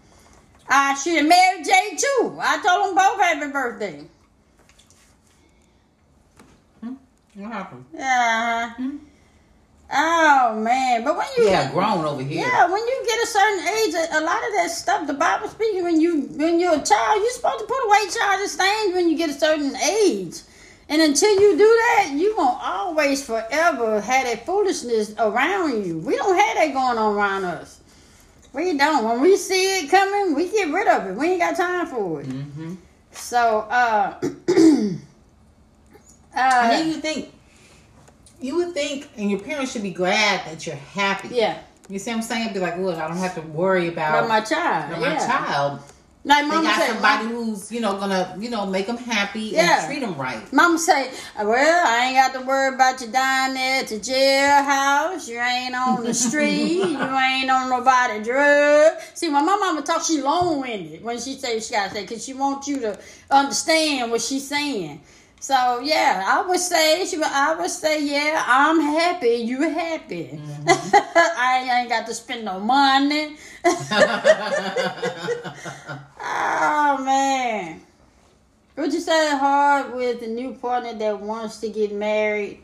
[0.69, 2.39] I should have married Jay too.
[2.41, 4.05] I told them both happy birthday.
[7.39, 7.85] What happened?
[7.95, 8.73] Yeah.
[9.91, 12.45] Oh man, but when you Yeah, grown over here.
[12.45, 15.49] yeah, when you get a certain age, a, a lot of that stuff, the Bible
[15.49, 19.09] speaking, when you when you're a child, you're supposed to put away childish things when
[19.09, 20.41] you get a certain age.
[20.91, 25.99] And until you do that, you gonna always forever have that foolishness around you.
[25.99, 27.81] We don't have that going on around us.
[28.53, 29.05] We don't.
[29.05, 31.15] When we see it coming, we get rid of it.
[31.15, 32.27] We ain't got time for it.
[32.29, 32.75] Mm-hmm.
[33.13, 34.21] So, uh,
[36.39, 37.33] And then uh, you think,
[38.41, 41.29] you would think, and your parents should be glad that you're happy.
[41.35, 41.59] yeah,
[41.89, 42.53] You see what I'm saying?
[42.55, 44.91] Be like, look, I don't have to worry about about my child.
[44.93, 45.81] about my child.
[46.25, 49.41] Like They mama got said, somebody who's, you know, gonna, you know, make them happy
[49.41, 49.79] Yeah.
[49.79, 50.53] and treat them right.
[50.53, 51.11] Mama say,
[51.41, 53.21] well, I ain't got to worry about you there
[53.81, 55.29] at the jailhouse.
[55.29, 56.73] You ain't on the street.
[56.83, 58.99] you ain't on nobody drug.
[59.15, 62.25] See, when my mama talk, she long-winded when she say she got to say because
[62.25, 62.99] she wants you to
[63.31, 65.01] understand what she's saying.
[65.41, 69.37] So, yeah, I would say, she, I would say, yeah, I'm happy.
[69.37, 70.41] You happy.
[70.67, 73.37] I ain't got to spend no money.
[76.21, 77.81] Oh man.
[78.77, 82.63] Would you say it hard with a new partner that wants to get married?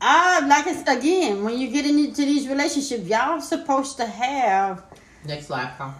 [0.00, 4.84] Uh, like it's, again, when you get into these relationships, y'all supposed to have
[5.26, 5.94] Next live call.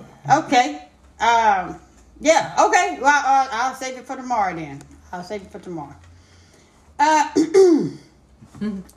[0.44, 0.88] okay.
[1.20, 1.78] Um,
[2.20, 2.98] yeah, okay.
[3.00, 4.80] Well, uh, I'll save it for tomorrow then.
[5.12, 5.96] I'll save it for tomorrow.
[6.98, 7.28] Uh,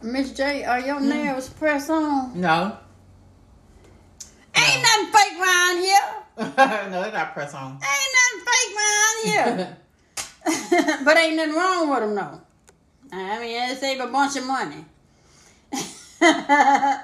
[0.02, 2.40] Miss J, are your nails pressed on?
[2.40, 2.78] No.
[4.56, 6.14] Ain't nothing fake around here.
[6.92, 7.72] no, they're not press on.
[7.72, 9.78] Ain't nothing fake around here.
[11.06, 12.42] but ain't nothing wrong with them, though.
[13.12, 14.86] I mean, they save a bunch of money.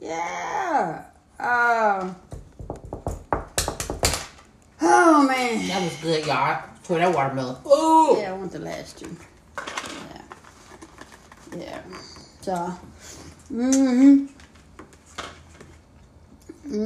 [0.00, 1.04] yeah.
[1.38, 2.12] Uh,
[4.80, 5.68] oh, man.
[5.68, 6.69] That was good, y'all.
[6.90, 7.56] For that watermelon.
[7.64, 8.18] Oh!
[8.20, 9.16] Yeah, I want the last two.
[9.56, 10.22] Yeah.
[11.56, 11.82] Yeah.
[12.40, 12.74] So,
[13.52, 14.26] mm-hmm.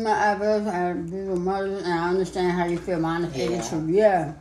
[0.02, 3.00] My eyebrows are bigger mothers, and I understand how you feel.
[3.00, 3.66] My honest Yeah.
[3.66, 3.86] true.
[3.88, 4.34] Yeah.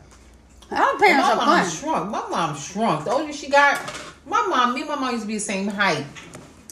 [0.70, 1.70] Our My parents are mom fun.
[1.72, 2.12] shrunk.
[2.12, 3.06] My mom shrunk.
[3.06, 3.80] The older she got,
[4.28, 6.06] my mom, me and my mom used to be the same height.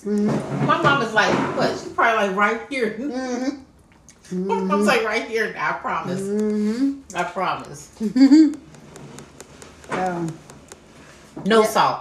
[0.04, 0.66] Mm-hmm.
[0.68, 1.70] My mom is like, what?
[1.80, 2.98] She's probably like right here.
[4.32, 4.48] Mm-hmm.
[4.48, 5.54] My mom's like right here.
[5.58, 6.22] I promise.
[6.22, 7.18] Mm-hmm.
[7.18, 7.90] I promise.
[9.92, 10.32] Um,
[11.46, 11.68] No Yeah.
[11.68, 12.00] salt.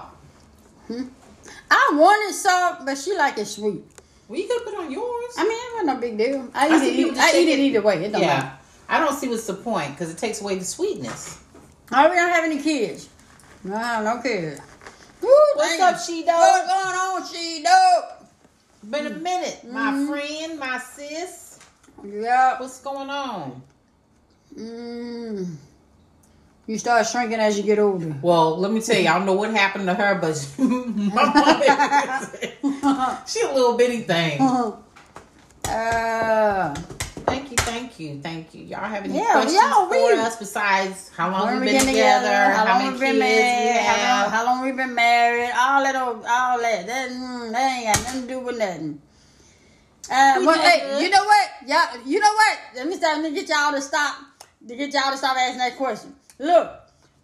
[1.71, 3.85] I wanted salt, but she like it sweet.
[4.29, 5.35] Well, you could put on yours.
[5.39, 6.49] I mean, it wasn't no big deal.
[6.55, 7.63] I I eat, it, eat, I eat it it.
[7.63, 8.05] either way.
[8.05, 8.53] It don't matter.
[8.89, 11.39] I don't see what's the point because it takes away the sweetness.
[11.93, 13.09] Oh, we don't have any kids.
[13.65, 14.61] No, no kids.
[15.23, 15.95] Woo, What's dang.
[15.95, 16.39] up, she dog?
[16.41, 18.05] What's going on, she dog?
[18.91, 20.09] Been a minute, my Mhm.
[20.09, 21.59] friend, my sis.
[22.03, 22.61] Yep.
[22.61, 23.63] What's going on?
[24.59, 25.57] Mm.
[26.71, 28.15] You start shrinking as you get older.
[28.23, 31.25] Well, let me tell you, I don't know what happened to her, but my
[32.63, 34.41] mom, she a little bitty thing.
[35.69, 36.75] Uh,
[37.27, 38.65] Thank you, thank you, thank you.
[38.65, 41.87] Y'all have any Yeah, questions y'all for us besides how long we've we been get
[41.87, 44.95] together, how, long many we kids been married, we how long, how long we been
[44.95, 46.87] married, all that, old- all that.
[46.87, 49.01] That, mm, that ain't got nothing to do with nothing.
[50.11, 51.49] Uh, well, hey, you know what?
[51.69, 52.59] Y'all, you know what?
[52.75, 53.19] Let me start.
[53.19, 54.17] Let me get y'all to stop.
[54.67, 56.15] To get y'all to stop asking that question.
[56.41, 56.73] Look,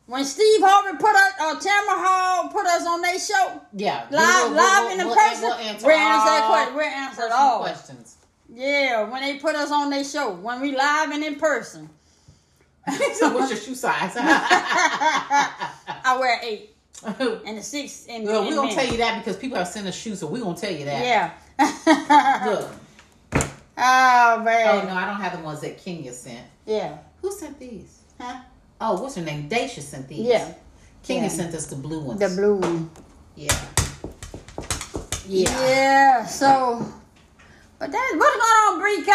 [0.04, 4.50] when Steve Harvey put us, uh, Tamron Hall put us on their show, Yeah, live,
[4.50, 6.76] we'll- live we'll- in the we'll- person, We'll answer, we'll answer that question.
[6.76, 7.60] We'll answer all.
[7.60, 8.16] questions.
[8.52, 11.88] Yeah, when they put us on their show, when we live and in person.
[13.14, 14.12] so, what's your shoe size?
[14.16, 18.22] I wear eight and the six in.
[18.24, 18.76] we're in gonna men.
[18.76, 21.02] tell you that because people have sent us shoes, so we're gonna tell you that.
[21.02, 21.30] Yeah.
[22.46, 22.68] Look.
[23.78, 24.84] oh man.
[24.84, 26.46] Oh no, I don't have the ones that Kenya sent.
[26.66, 26.98] Yeah.
[27.22, 28.02] Who sent these?
[28.20, 28.40] Huh?
[28.80, 29.48] Oh, what's her name?
[29.48, 30.26] Dacia sent these.
[30.26, 30.52] Yeah.
[31.02, 31.28] Kenya Yeah.
[31.28, 32.20] sent us the blue ones.
[32.20, 32.90] The blue one.
[33.34, 33.54] Yeah.
[35.26, 35.50] Yeah.
[35.66, 36.26] Yeah.
[36.26, 36.84] So,
[37.78, 39.12] but that's what's going on, Bree K.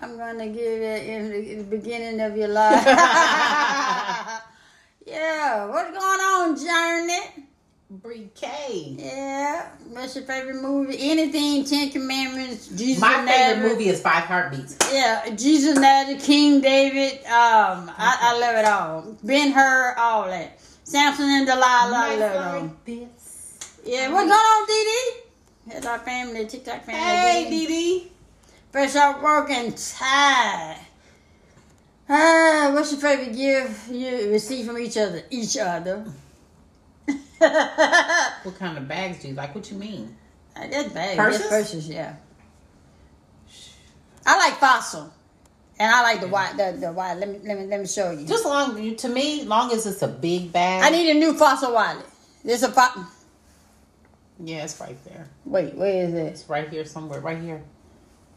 [0.00, 2.84] I'm gonna give it in the, in the beginning of your life.
[5.06, 5.66] yeah.
[5.66, 6.97] What's going on, Journey?
[7.90, 8.96] Bree K.
[8.98, 9.70] Yeah.
[9.88, 10.96] What's your favorite movie?
[11.10, 11.64] Anything?
[11.64, 12.68] Ten Commandments?
[12.68, 13.00] Jesus.
[13.00, 13.72] My favorite Nazareth?
[13.72, 14.76] movie is Five Heartbeats.
[14.92, 17.20] Yeah, Jesus Nazareth, King David.
[17.24, 19.16] Um, I, I love it all.
[19.24, 20.60] Ben Hur, all that.
[20.84, 22.60] Samson and Delilah, I love it all.
[22.62, 23.58] like this.
[23.84, 25.72] Yeah, what's going on, Dee Dee?
[25.72, 27.00] That's our family, TikTok family.
[27.00, 28.12] Hey, Dee.
[28.70, 30.76] Fresh out work and tired.
[32.10, 35.22] Ah, what's your favorite gift you receive from each other?
[35.30, 36.04] Each other.
[38.42, 39.54] What kind of bags do you like?
[39.54, 40.16] What you mean?
[40.54, 41.16] That's bad.
[41.16, 41.38] Purses?
[41.40, 42.16] That's purses, yeah.
[44.26, 45.12] I like fossil.
[45.78, 47.14] And I like the white the, the white.
[47.14, 48.26] Let me let me let me show you.
[48.26, 50.82] Just long to me, long as it's a big bag.
[50.82, 52.04] I need a new fossil wallet.
[52.44, 53.04] There's a fo-
[54.42, 55.28] Yeah, it's right there.
[55.44, 56.26] Wait, where is it?
[56.26, 57.20] It's right here somewhere.
[57.20, 57.62] Right here.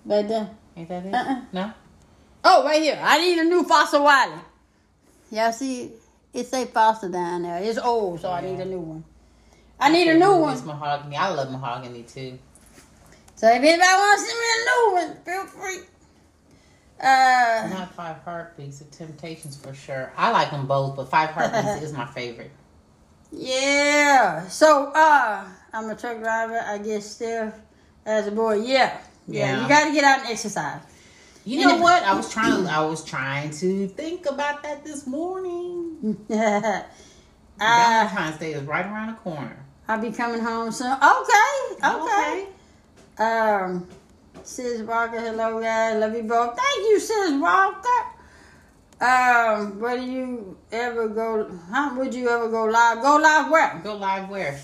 [0.06, 0.50] Right there.
[0.78, 1.14] Ain't that it?
[1.14, 1.42] Uh-uh.
[1.52, 1.74] No.
[2.44, 3.00] Oh, right here.
[3.02, 4.40] I need a new fossil wallet.
[5.32, 5.92] Y'all see,
[6.34, 7.58] it say fossil down there.
[7.62, 9.04] It's old, so I need a new one.
[9.80, 10.54] I need a new one.
[10.54, 11.16] It's mahogany.
[11.16, 12.38] I love mahogany too.
[13.36, 15.80] So if anybody wants to send me a new one, feel free.
[17.00, 20.14] Uh, Not Five Heartbeats The Temptations for sure.
[20.16, 22.52] I like them both, but Five Heartbeats is my favorite.
[23.32, 24.48] yeah.
[24.48, 26.60] So, uh, I'm a truck driver.
[26.60, 27.54] I get stiff
[28.06, 28.58] as a boy.
[28.58, 28.98] Yeah.
[29.28, 29.56] Yeah.
[29.56, 29.62] Yeah.
[29.64, 30.82] You got to get out and exercise.
[31.46, 32.04] You know what?
[32.04, 32.68] I was trying.
[32.68, 36.18] I was trying to think about that this morning.
[36.30, 36.84] uh,
[37.58, 39.66] Valentine's Day is right around the corner.
[39.88, 40.92] I'll be coming home soon.
[40.92, 41.86] Okay.
[41.86, 42.48] Okay.
[43.18, 43.88] Um,
[44.44, 46.58] Sis Walker, hello guys, love you both.
[46.58, 47.88] Thank you, Sis Walker.
[49.00, 51.52] Um, where do you ever go?
[51.70, 53.02] How would you ever go live?
[53.02, 53.82] Go live where?
[53.84, 54.60] Go live where?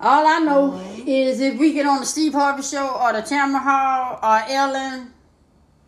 [0.00, 3.60] All I know is if we get on the Steve Harvey show or the Tamron
[3.62, 5.12] Hall or Ellen,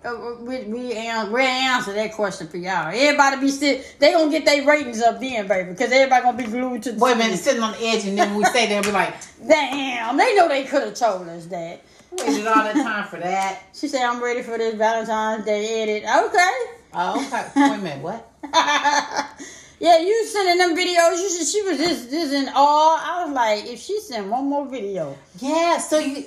[0.04, 2.88] uh, we we an- we answer that question for y'all.
[2.92, 6.44] Everybody be still, they gonna get their ratings up then, baby, because everybody gonna be
[6.44, 8.66] glued to the Wait a minute, sitting on the edge, and then when we say
[8.68, 9.14] that, be like
[9.46, 11.82] Damn, they know they could have told us that.
[12.12, 13.62] waited all that time for that.
[13.74, 16.02] She said, I'm ready for this Valentine's Day edit.
[16.02, 16.50] Okay.
[16.92, 17.48] Oh, okay.
[17.70, 18.30] Wait a minute, what?
[19.80, 21.18] Yeah, you sending them videos.
[21.22, 23.00] You should, she was just, just in awe.
[23.02, 25.16] I was like, if she sent one more video.
[25.38, 25.78] Yeah.
[25.78, 26.24] So you, you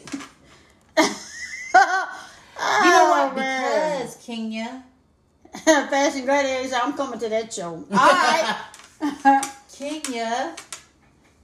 [0.98, 3.32] oh, know what?
[3.32, 4.00] Oh, man.
[4.00, 4.84] Because Kenya,
[5.54, 7.86] Fashion Gladiator said, I'm coming to that show.
[7.92, 9.52] All right.
[9.72, 10.56] Kenya,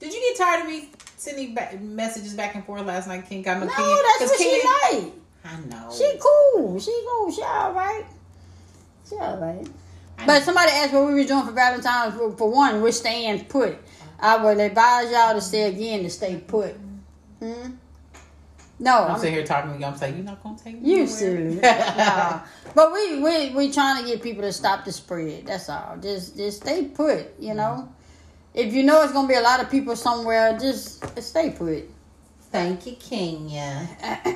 [0.00, 3.52] did you get tired of me sending back messages back and forth last night, Kenya?
[3.52, 5.12] I know no, Kenya, that's what she like.
[5.44, 5.92] I know.
[5.96, 6.80] She cool.
[6.80, 7.30] She cool.
[7.30, 8.04] She all right.
[9.08, 9.66] She all right.
[10.26, 12.14] But somebody asked what we were doing for Valentine's.
[12.14, 13.78] For, for one, we're staying put.
[14.18, 16.74] I would advise y'all to stay again to stay put.
[17.38, 17.72] Hmm?
[18.78, 19.84] No, I'm I'm, sitting here talking to you.
[19.84, 21.60] I'm saying you're not gonna take me you nowhere." silly.
[21.62, 22.40] Nah.
[22.74, 25.46] But we we we trying to get people to stop the spread.
[25.46, 25.98] That's all.
[26.00, 27.38] Just just stay put.
[27.38, 27.92] You know,
[28.54, 31.84] if you know it's gonna be a lot of people somewhere, just stay put.
[32.50, 33.86] Thank you, Kenya.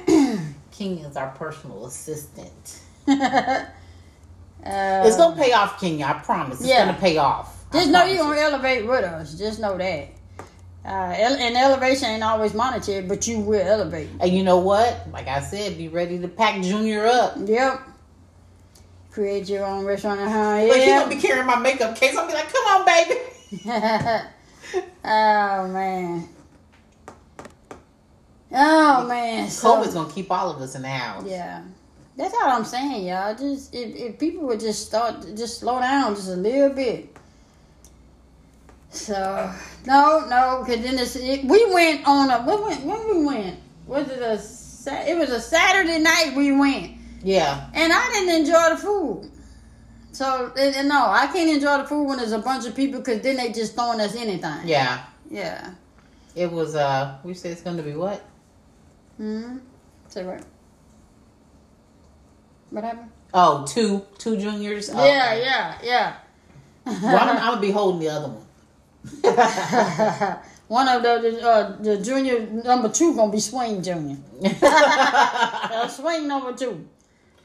[0.70, 2.80] Kenya's our personal assistant.
[4.64, 6.06] uh, it's gonna pay off, Kenya.
[6.06, 6.60] I promise.
[6.60, 6.86] It's yeah.
[6.86, 7.64] gonna pay off.
[7.72, 8.42] I Just know you're gonna you.
[8.42, 9.34] elevate with us.
[9.38, 10.08] Just know that.
[10.86, 14.08] Uh, ele- and elevation ain't always monetary, but you will elevate.
[14.20, 15.06] And you know what?
[15.12, 17.34] Like I said, be ready to pack Junior up.
[17.38, 17.80] Yep.
[19.10, 20.68] Create your own restaurant at home.
[20.68, 21.00] Like he Yeah.
[21.04, 22.16] gonna be carrying my makeup case.
[22.16, 23.20] I'll be like, come on, baby.
[25.04, 26.28] oh man.
[28.56, 31.24] Oh man, so, COVID's gonna keep all of us in the house.
[31.26, 31.62] yeah.
[32.16, 33.34] That's all I'm saying, y'all.
[33.34, 37.16] Just if, if people would just start, just slow down just a little bit.
[38.90, 39.52] So
[39.86, 43.58] no, no, because then it's, it, we went on a what went when we went
[43.86, 46.92] was it a it was a Saturday night we went
[47.22, 47.68] Yeah.
[47.74, 49.30] and I didn't enjoy the food.
[50.12, 53.00] So and, and no, I can't enjoy the food when there's a bunch of people
[53.00, 54.60] because then they just throwing us anything.
[54.68, 55.02] Yeah.
[55.28, 55.72] Yeah.
[56.36, 58.22] It was uh we said it's gonna be what?
[59.16, 59.58] Hmm.
[60.08, 60.44] Say what?
[62.74, 63.10] What happened?
[63.32, 64.90] Oh, two two juniors.
[64.90, 65.42] Oh, Yeah, okay.
[65.42, 66.16] yeah, yeah.
[66.86, 68.44] Well, I'm, I'm gonna be holding the other one.
[70.66, 74.16] One of the the, uh, the junior number two gonna be Swain junior.
[74.64, 76.86] Uh, swing number two.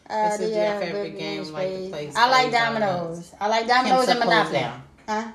[0.09, 1.51] Uh, This is the, your uh, favorite game, spades.
[1.51, 3.31] like to play I like dominoes.
[3.39, 4.59] I like dominoes and Monopoly.
[4.59, 4.83] down.
[5.07, 5.31] Huh?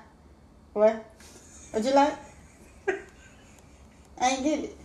[0.72, 1.04] What?
[1.70, 2.14] What'd you like?
[4.20, 4.76] I ain't get it.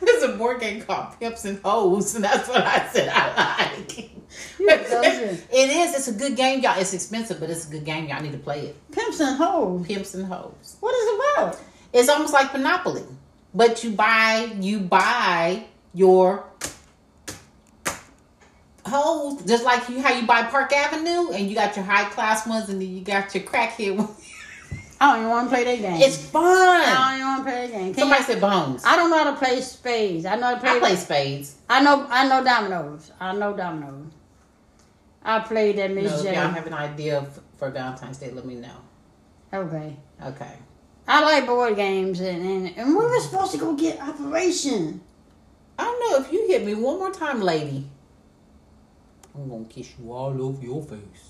[0.04, 4.10] There's a board game called Pimps and Hoes, and that's what I said I like.
[4.60, 5.94] It is.
[5.94, 6.78] It's a good game, y'all.
[6.78, 8.08] It's expensive, but it's a good game.
[8.08, 8.92] Y'all need to play it.
[8.92, 9.86] Pimps and hoes.
[9.86, 10.76] Pimps and Hoes.
[10.80, 11.60] What is it about?
[11.92, 13.04] It's almost like Monopoly,
[13.54, 16.44] but you buy you buy your
[18.84, 22.46] hoes just like you how you buy Park Avenue, and you got your high class
[22.46, 24.10] ones, and then you got your crackhead ones.
[25.00, 26.00] I don't even want to play that game.
[26.02, 26.42] It's fun.
[26.44, 27.94] I don't even want to play that game.
[27.94, 28.82] Can Somebody you- said bones.
[28.84, 30.26] I don't know how to play spades.
[30.26, 30.70] I know how to play.
[30.70, 31.56] I play spades.
[31.68, 32.06] I know.
[32.10, 33.12] I know dominoes.
[33.20, 34.10] I know dominoes.
[35.22, 36.34] I played that No, Miss if J.
[36.34, 37.26] y'all have an idea
[37.58, 38.76] for Valentine's Day, let me know.
[39.52, 39.96] okay.
[40.24, 40.52] Okay.
[41.06, 45.00] I like board games, and, and and we were supposed to go get Operation.
[45.78, 47.86] I don't know if you hit me one more time, lady.
[49.34, 51.27] I'm gonna kiss you all over your face.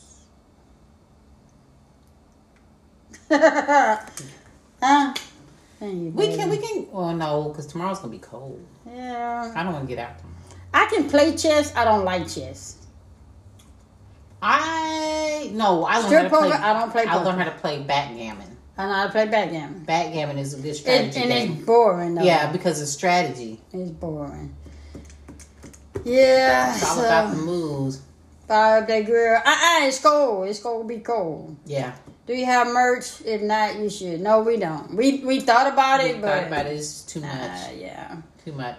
[4.82, 5.14] huh?
[5.80, 6.86] Thank you, We can, we can.
[6.90, 8.64] Well, no, because tomorrow's gonna be cold.
[8.86, 9.52] Yeah.
[9.54, 10.18] I don't want to get out.
[10.18, 10.36] Tomorrow.
[10.74, 11.74] I can play chess.
[11.76, 12.76] I don't like chess.
[14.40, 16.50] I no, I learned Strip how to play.
[16.50, 18.56] poker, I don't play I learned how to play backgammon.
[18.76, 19.84] I know how to play backgammon.
[19.84, 21.52] Backgammon is a good It, strategy and game.
[21.52, 22.22] it's boring though.
[22.22, 23.60] Yeah, because it's strategy.
[23.72, 24.54] It's boring.
[26.04, 26.74] Yeah.
[26.74, 28.00] It's all so, about the moves.
[28.46, 29.36] Fire up that grill.
[29.36, 30.48] Uh uh it's cold.
[30.48, 31.56] It's gonna be cold.
[31.66, 31.94] Yeah,
[32.28, 33.22] Do you have merch?
[33.24, 34.20] If not, you should.
[34.20, 34.94] No, we don't.
[34.94, 36.66] We we thought about we it, but thought about.
[36.66, 37.30] It's too much.
[37.32, 38.76] uh, yeah, Too much.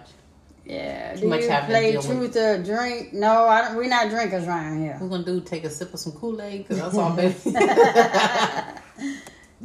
[0.64, 1.14] yeah.
[1.16, 3.12] Too Do much you having to play with- truth or drink?
[3.12, 3.76] No, I don't.
[3.76, 4.96] We're not drinkers around here.
[5.00, 7.34] We're gonna do take a sip of some Kool Aid because that's all, baby.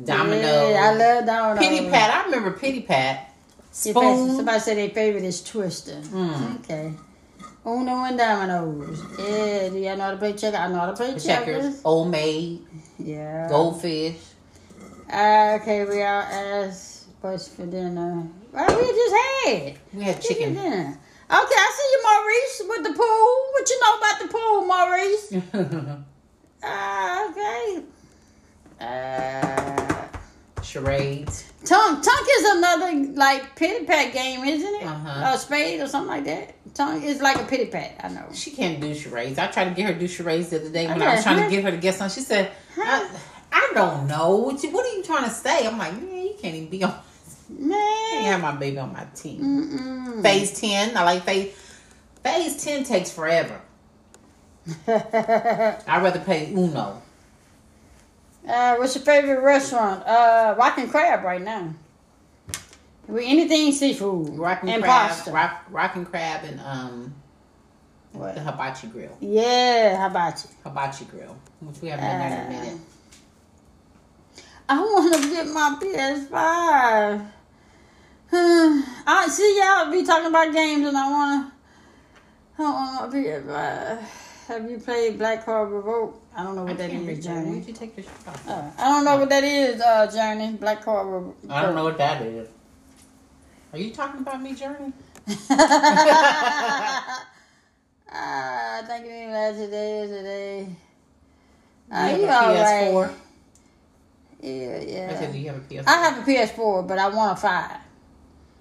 [0.03, 0.71] Dominoes.
[0.71, 1.59] Yeah, I love dominoes.
[1.67, 2.09] Pity pat.
[2.11, 3.33] I remember pity pat.
[3.71, 4.35] Spoon.
[4.35, 5.95] Somebody said their favorite is Twister.
[6.01, 6.59] Mm.
[6.61, 6.93] Okay.
[7.65, 9.01] Uno and dominoes.
[9.17, 10.59] Yeah, do y'all know how to play checkers?
[10.59, 11.25] I know how to play checkers.
[11.25, 11.81] checkers.
[11.83, 12.61] Old maid.
[12.99, 13.47] Yeah.
[13.49, 14.17] Goldfish.
[15.11, 18.27] Uh, okay, we all asked what's for dinner.
[18.51, 20.99] Well, we just had We had chicken dinner.
[21.27, 23.45] Okay, I see you, Maurice, with the pool.
[23.51, 25.33] What you know about the pool, Maurice?
[26.63, 27.83] Uh, okay.
[28.79, 31.45] Uh, Charades.
[31.63, 34.83] tonk, tonk is another like pity pat game, isn't it?
[34.83, 35.33] Uh-huh.
[35.33, 36.54] A spade or something like that.
[36.75, 37.95] Tonk is like a pity pat.
[38.03, 38.25] I know.
[38.33, 39.39] She can't do charades.
[39.39, 41.09] I tried to get her to do charades the other day when Okay.
[41.09, 42.09] I was trying to get her to guess on.
[42.09, 43.09] She said, I,
[43.51, 44.35] I don't know.
[44.35, 45.65] What, you, what are you trying to say?
[45.65, 46.91] I'm like, man, you can't even be on.
[46.91, 48.23] I can't Man.
[48.25, 49.41] have my baby on my team.
[49.41, 50.21] Mm-mm.
[50.21, 50.97] Phase 10.
[50.97, 51.53] I like phase.
[52.23, 53.61] Phase 10 takes forever.
[54.87, 57.01] I'd rather play Uno.
[58.47, 60.05] Uh, what's your favorite restaurant?
[60.05, 61.73] Uh, Rockin' Crab right now.
[63.07, 65.31] We anything seafood Rockin' and crab, pasta.
[65.31, 67.13] rock, rockin' crab, and um
[68.13, 68.35] What?
[68.35, 69.15] the hibachi grill.
[69.19, 70.47] Yeah, you?
[70.63, 72.79] Hibachi grill, which we haven't there in a Uh, minute.
[74.67, 77.27] I want to get my PS5.
[79.07, 81.53] I see y'all be talking about games, and I want
[82.57, 82.63] to.
[82.63, 83.99] I want my PS5.
[84.47, 86.23] Have you played Black Card Revoked?
[86.35, 87.33] I don't know what that can't is, that.
[87.33, 87.49] Journey.
[87.51, 88.47] Where'd you take your shirt off?
[88.49, 90.53] Uh, I don't know what that is, uh, Journey.
[90.57, 91.49] Black Card Revoked.
[91.51, 92.47] I don't know what that is.
[93.75, 94.93] Are you talking about me, Journey?
[98.17, 100.67] Ah, I think it was today is today.
[101.91, 103.01] Ah, you you have a PS4?
[103.01, 103.11] right.
[104.39, 105.31] Yeah, I said, yeah.
[105.31, 105.83] do you have a PS4?
[105.87, 107.77] I have a PS4, but I want a five.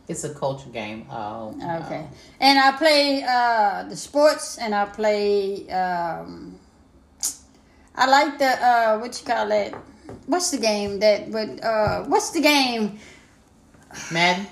[0.09, 1.07] It's a culture game.
[1.09, 1.55] Oh.
[1.85, 2.09] Okay.
[2.41, 5.70] And I play uh, the sports, and I play.
[5.70, 6.59] Um,
[7.95, 9.74] I like the uh, what you call it?
[10.27, 11.31] What's the game that?
[11.31, 12.99] Uh, what's the game?
[14.11, 14.49] Madden?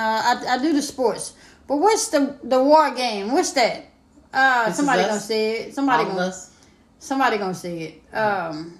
[0.00, 1.34] Uh, I, I do the sports,
[1.66, 3.32] but what's the the war game?
[3.32, 3.84] What's that?
[4.32, 5.74] Uh, This somebody gonna see it.
[5.74, 6.34] Somebody All gonna
[6.98, 8.16] somebody gonna say it.
[8.16, 8.78] Um,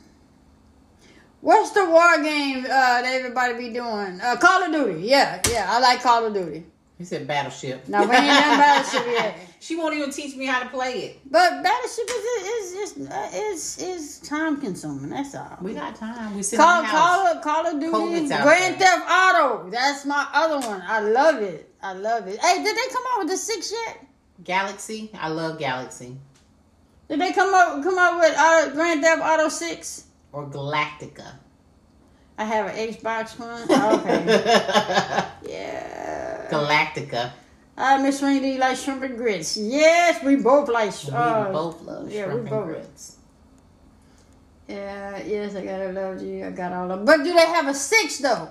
[1.40, 4.20] What's the war game uh, that everybody be doing?
[4.20, 5.00] Uh, Call of Duty.
[5.08, 5.66] Yeah, yeah.
[5.70, 6.64] I like Call of Duty.
[6.98, 7.88] He said Battleship.
[7.88, 9.38] No, we ain't done Battleship yet.
[9.60, 11.20] She won't even teach me how to play it.
[11.30, 15.10] But Battleship is is is is, is time consuming.
[15.10, 15.58] That's all.
[15.60, 16.34] We got time.
[16.34, 16.98] We sit Call in the house.
[16.98, 17.92] Call of Call of Duty.
[17.92, 18.76] COVID's Grand.
[18.78, 19.70] Theft Auto.
[19.70, 20.82] That's my other one.
[20.86, 21.72] I love it.
[21.82, 22.40] I love it.
[22.40, 24.06] Hey, did they come out with the six yet?
[24.42, 25.10] Galaxy.
[25.14, 26.16] I love Galaxy.
[27.10, 30.04] Did they come up come up with uh, Grand Theft Auto six?
[30.32, 31.34] Or Galactica.
[32.38, 33.60] I have an Xbox one.
[34.00, 34.24] Okay.
[35.52, 36.48] yeah.
[36.50, 37.32] Galactica.
[37.80, 39.56] Uh, Miss Rainey, do you like shrimp and grits?
[39.56, 40.92] Yes, we both like.
[41.06, 43.16] We Uh, both love yeah, we shrimp and both- grits.
[44.68, 46.46] Yeah, yes, I gotta love you.
[46.46, 47.04] I got all of them.
[47.06, 48.50] But do they have a six though?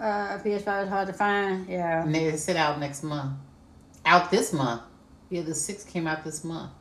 [0.00, 1.68] Uh, PS5 is hard to find.
[1.68, 2.02] Yeah.
[2.02, 3.34] And they sit out next month.
[4.04, 4.82] Out this month.
[5.30, 6.72] Yeah, the six came out this month.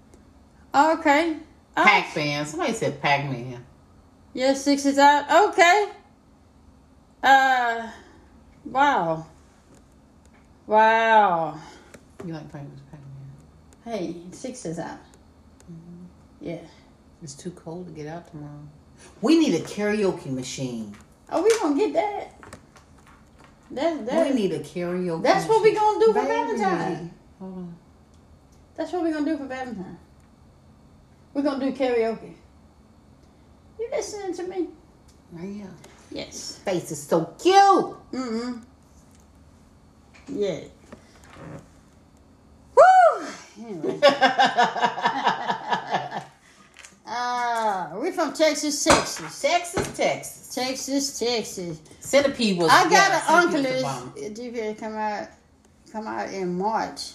[0.73, 1.37] Okay.
[1.75, 2.45] Uh, Pac Man.
[2.47, 3.63] Somebody said Pac Man.
[4.33, 5.29] Yeah, six is out.
[5.49, 5.89] Okay.
[7.23, 7.89] Uh,
[8.65, 9.25] wow.
[10.67, 11.57] Wow.
[12.25, 13.93] You like playing with Pac Man?
[13.97, 14.99] Hey, six is out.
[16.41, 16.59] Yeah.
[17.23, 18.67] It's too cold to get out tomorrow.
[19.21, 20.95] We need a karaoke machine.
[21.31, 22.33] Oh, we gonna get that.
[23.71, 24.29] That that.
[24.29, 25.23] we need a karaoke.
[25.23, 25.83] that's what we machine.
[25.83, 26.27] gonna do for Baby.
[26.27, 27.13] Valentine.
[27.39, 27.75] Hold on.
[28.75, 29.97] That's what we gonna do for Valentine.
[31.33, 32.33] We're gonna do karaoke.
[33.79, 34.67] You listening to me?
[35.37, 35.75] I am.
[36.11, 36.59] Yes.
[36.59, 37.55] Face is so cute.
[37.55, 38.59] Mm-hmm.
[40.29, 40.59] Yeah.
[42.75, 43.27] Woo!
[43.59, 43.99] Anyway.
[47.09, 49.41] Ah, we from Texas, Texas.
[49.41, 50.55] Texas, Texas.
[50.55, 51.79] Texas, Texas.
[51.99, 52.69] Centipede was.
[52.71, 53.81] I got yeah, an uncle is
[54.37, 55.27] the come out
[55.91, 57.13] come out in March.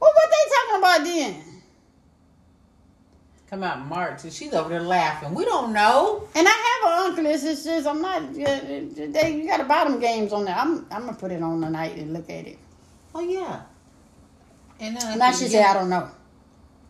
[0.00, 1.55] Well, what they talking about then?
[3.50, 5.32] Come out March, and she's over there laughing.
[5.32, 6.26] We don't know.
[6.34, 7.26] And I have an uncle.
[7.26, 8.22] It's just I'm not.
[8.22, 10.54] uh, They you got to bottom games on there.
[10.56, 12.58] I'm I'm gonna put it on tonight and look at it.
[13.14, 13.62] Oh yeah.
[14.80, 16.10] And then Now she said I don't know.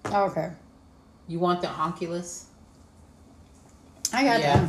[0.07, 0.51] Okay,
[1.29, 2.47] You want the Oculus?
[4.13, 4.67] I got Yeah.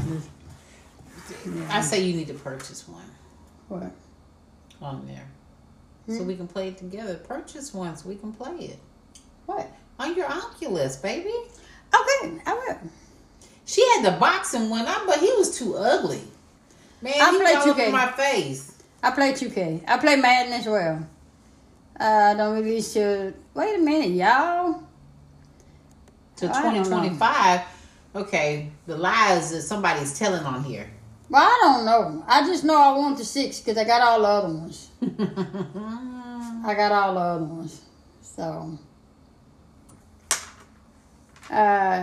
[1.45, 3.09] the I say you need to purchase one
[3.69, 3.91] What?
[4.81, 5.27] on there,
[6.07, 6.27] so Hmm?
[6.27, 7.15] we can play it together.
[7.15, 8.79] Purchase one so we can play it
[9.45, 9.69] What?
[9.99, 11.33] on your Oculus, baby.
[11.93, 12.77] Okay, I will.
[13.65, 16.21] She had the boxing one, I- but he was too ugly.
[17.01, 17.91] Man, I he played was all 2K.
[17.91, 18.73] my face.
[19.03, 19.83] I play 2K.
[19.87, 21.05] I play Madden as well.
[21.99, 23.33] Uh, don't release till.
[23.53, 24.83] Wait a minute, y'all.
[26.37, 27.61] To I don't 2025.
[28.15, 30.89] Okay, the lies that somebody's telling on here.
[31.29, 32.23] Well, I don't know.
[32.27, 34.89] I just know I want the six because I got all the other ones.
[36.65, 37.81] I got all the other ones.
[38.21, 38.79] So.
[41.49, 41.53] Uh,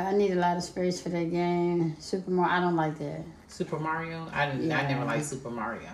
[0.08, 1.96] I need a lot of space for that game.
[2.00, 3.22] Super Mario, I don't like that.
[3.48, 4.26] Super Mario?
[4.32, 4.72] I didn't.
[4.72, 5.90] I never liked Super Mario.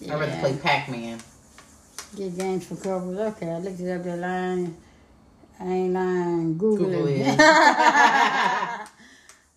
[0.00, 0.14] Yeah.
[0.14, 1.20] I rather play Pac Man.
[2.16, 3.18] Get games for couples.
[3.18, 4.76] Okay, I looked it up that line.
[5.60, 6.56] I ain't lying.
[6.56, 7.20] Google, Google it.
[7.20, 7.40] it.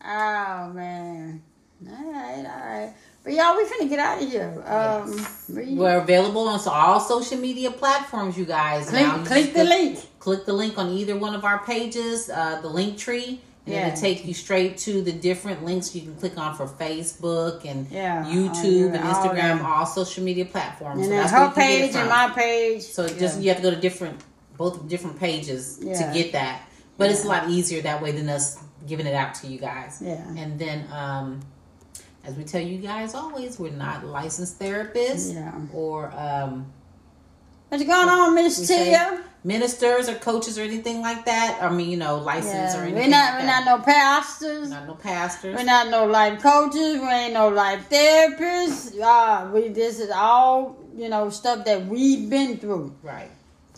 [0.06, 1.42] oh man.
[1.90, 2.94] All right, all right.
[3.24, 4.64] But y'all, we finna get out of here.
[4.66, 8.90] Um, we- We're available on all social media platforms, you guys.
[8.90, 10.00] click, Now, you click the link.
[10.20, 13.88] Click the link on either one of our pages, uh, the link tree, and Yeah.
[13.88, 17.88] it'll take you straight to the different links you can click on for Facebook and
[17.92, 21.00] Yeah, YouTube and that, all Instagram, all social media platforms.
[21.02, 22.84] And So that's her you can get it page and my page.
[22.84, 24.22] So it just you have to go to different,
[24.58, 26.08] both different pages Yeah.
[26.08, 26.62] to get that.
[26.98, 30.00] But it's a lot easier that way than us giving it out to you guys.
[30.02, 30.16] Yeah.
[30.38, 31.42] And then, um,
[32.24, 35.54] as we tell you guys always, we're not licensed therapists Yeah.
[35.74, 36.72] or um,
[37.70, 39.24] What's going on, Miss Tia?
[39.44, 41.60] ministers or coaches or anything like that.
[41.62, 42.96] I mean, you know, licensed or anything.
[42.96, 43.64] We're not, like we're that.
[43.66, 44.70] not no pastors.
[44.70, 45.56] Not no pastors.
[45.56, 47.00] We're not no life coaches.
[47.00, 49.00] We ain't no life therapists.
[49.00, 52.96] Uh, we this is all you know stuff that we've been through.
[53.04, 53.30] right.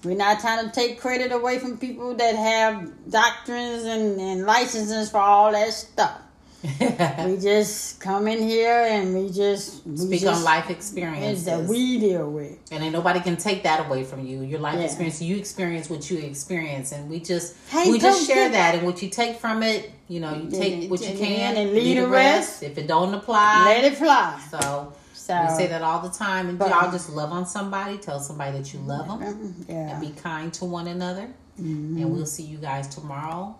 [0.04, 5.12] We're not trying to take credit away from people that have doctrines and, and licenses
[5.12, 6.20] for all that stuff.
[7.26, 11.46] We just come in here and we just we Speak just, on life experiences.
[11.46, 12.58] that we deal with.
[12.72, 14.42] and ain't nobody can take that away from you.
[14.44, 14.86] Your life Yeah.
[14.86, 18.76] experience, you experience what you experience, and we just Hey, we just share that.
[18.76, 21.98] And what you take from it, you know, you take what you can and leave
[21.98, 22.64] the rest.
[22.64, 24.40] If it don't apply, Let it fly.
[24.52, 26.50] so So we say that all the time.
[26.50, 27.98] And But- y'all just love on somebody.
[27.98, 29.76] Tell somebody that you love them, Yeah.
[29.92, 31.28] and be kind to one another.
[31.60, 31.98] Mhm.
[32.02, 33.56] And we'll see you guys tomorrow.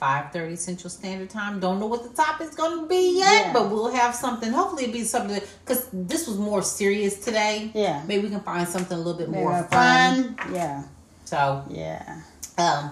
[0.00, 1.60] 5.30 Central Standard Time.
[1.60, 3.52] Don't know what the topic's going to be yet, Yeah.
[3.52, 4.50] but we'll have something.
[4.52, 7.70] Hopefully it'll be something, because this was more serious today.
[7.74, 8.02] Yeah.
[8.06, 10.34] Maybe we can find something a little bit Maybe more fun.
[10.34, 10.54] fun.
[10.54, 10.82] Yeah.
[11.24, 12.20] So, Yeah.
[12.58, 12.90] um,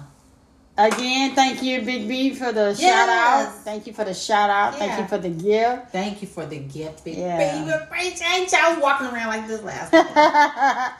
[0.80, 2.80] Again, thank you, Big B, for the Yes.
[2.80, 3.52] shout out.
[3.64, 4.76] Thank you for the shout out.
[4.76, 5.90] Thank you for the gift.
[5.90, 7.36] Thank you for the gift, big Yeah.
[7.36, 7.70] baby.
[7.72, 10.06] Appreciate I was walking around like this last night.
[10.16, 10.92] uh,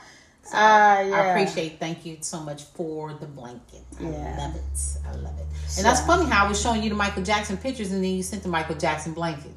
[0.52, 1.14] yeah.
[1.14, 1.78] I appreciate.
[1.78, 3.84] Thank you so much for the blanket.
[4.00, 4.34] I Yeah.
[4.38, 4.80] love it.
[5.08, 5.46] I love it.
[5.76, 8.22] And that's funny how I was showing you the Michael Jackson pictures, and then you
[8.22, 9.52] sent the Michael Jackson blanket.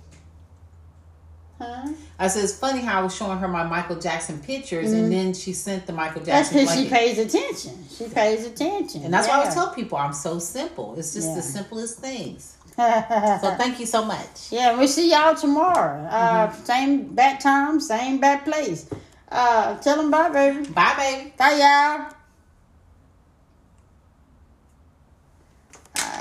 [1.58, 1.90] Huh?
[2.20, 5.34] I said it's funny how I was showing her my Michael Jackson pictures, and then
[5.34, 6.30] she sent the Michael Mm-hmm.
[6.32, 7.86] That's Jackson because she pays attention.
[7.96, 9.04] She pays attention.
[9.04, 10.96] and that's why I tell people I'm so simple.
[10.98, 11.36] It's just Yeah.
[11.36, 12.58] the simplest things.
[12.78, 14.50] So thank you so much.
[14.52, 16.04] yeah, we'll see y'all tomorrow.
[16.10, 16.64] Uh, Mm-hmm.
[16.66, 18.88] Same bad time, same bad place.
[19.32, 20.68] Uh, tell them bye, baby.
[20.70, 21.34] Bye, baby.
[21.38, 22.12] Bye, y'all.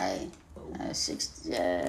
[0.01, 0.31] Right.
[0.81, 1.85] Uh, six, uh,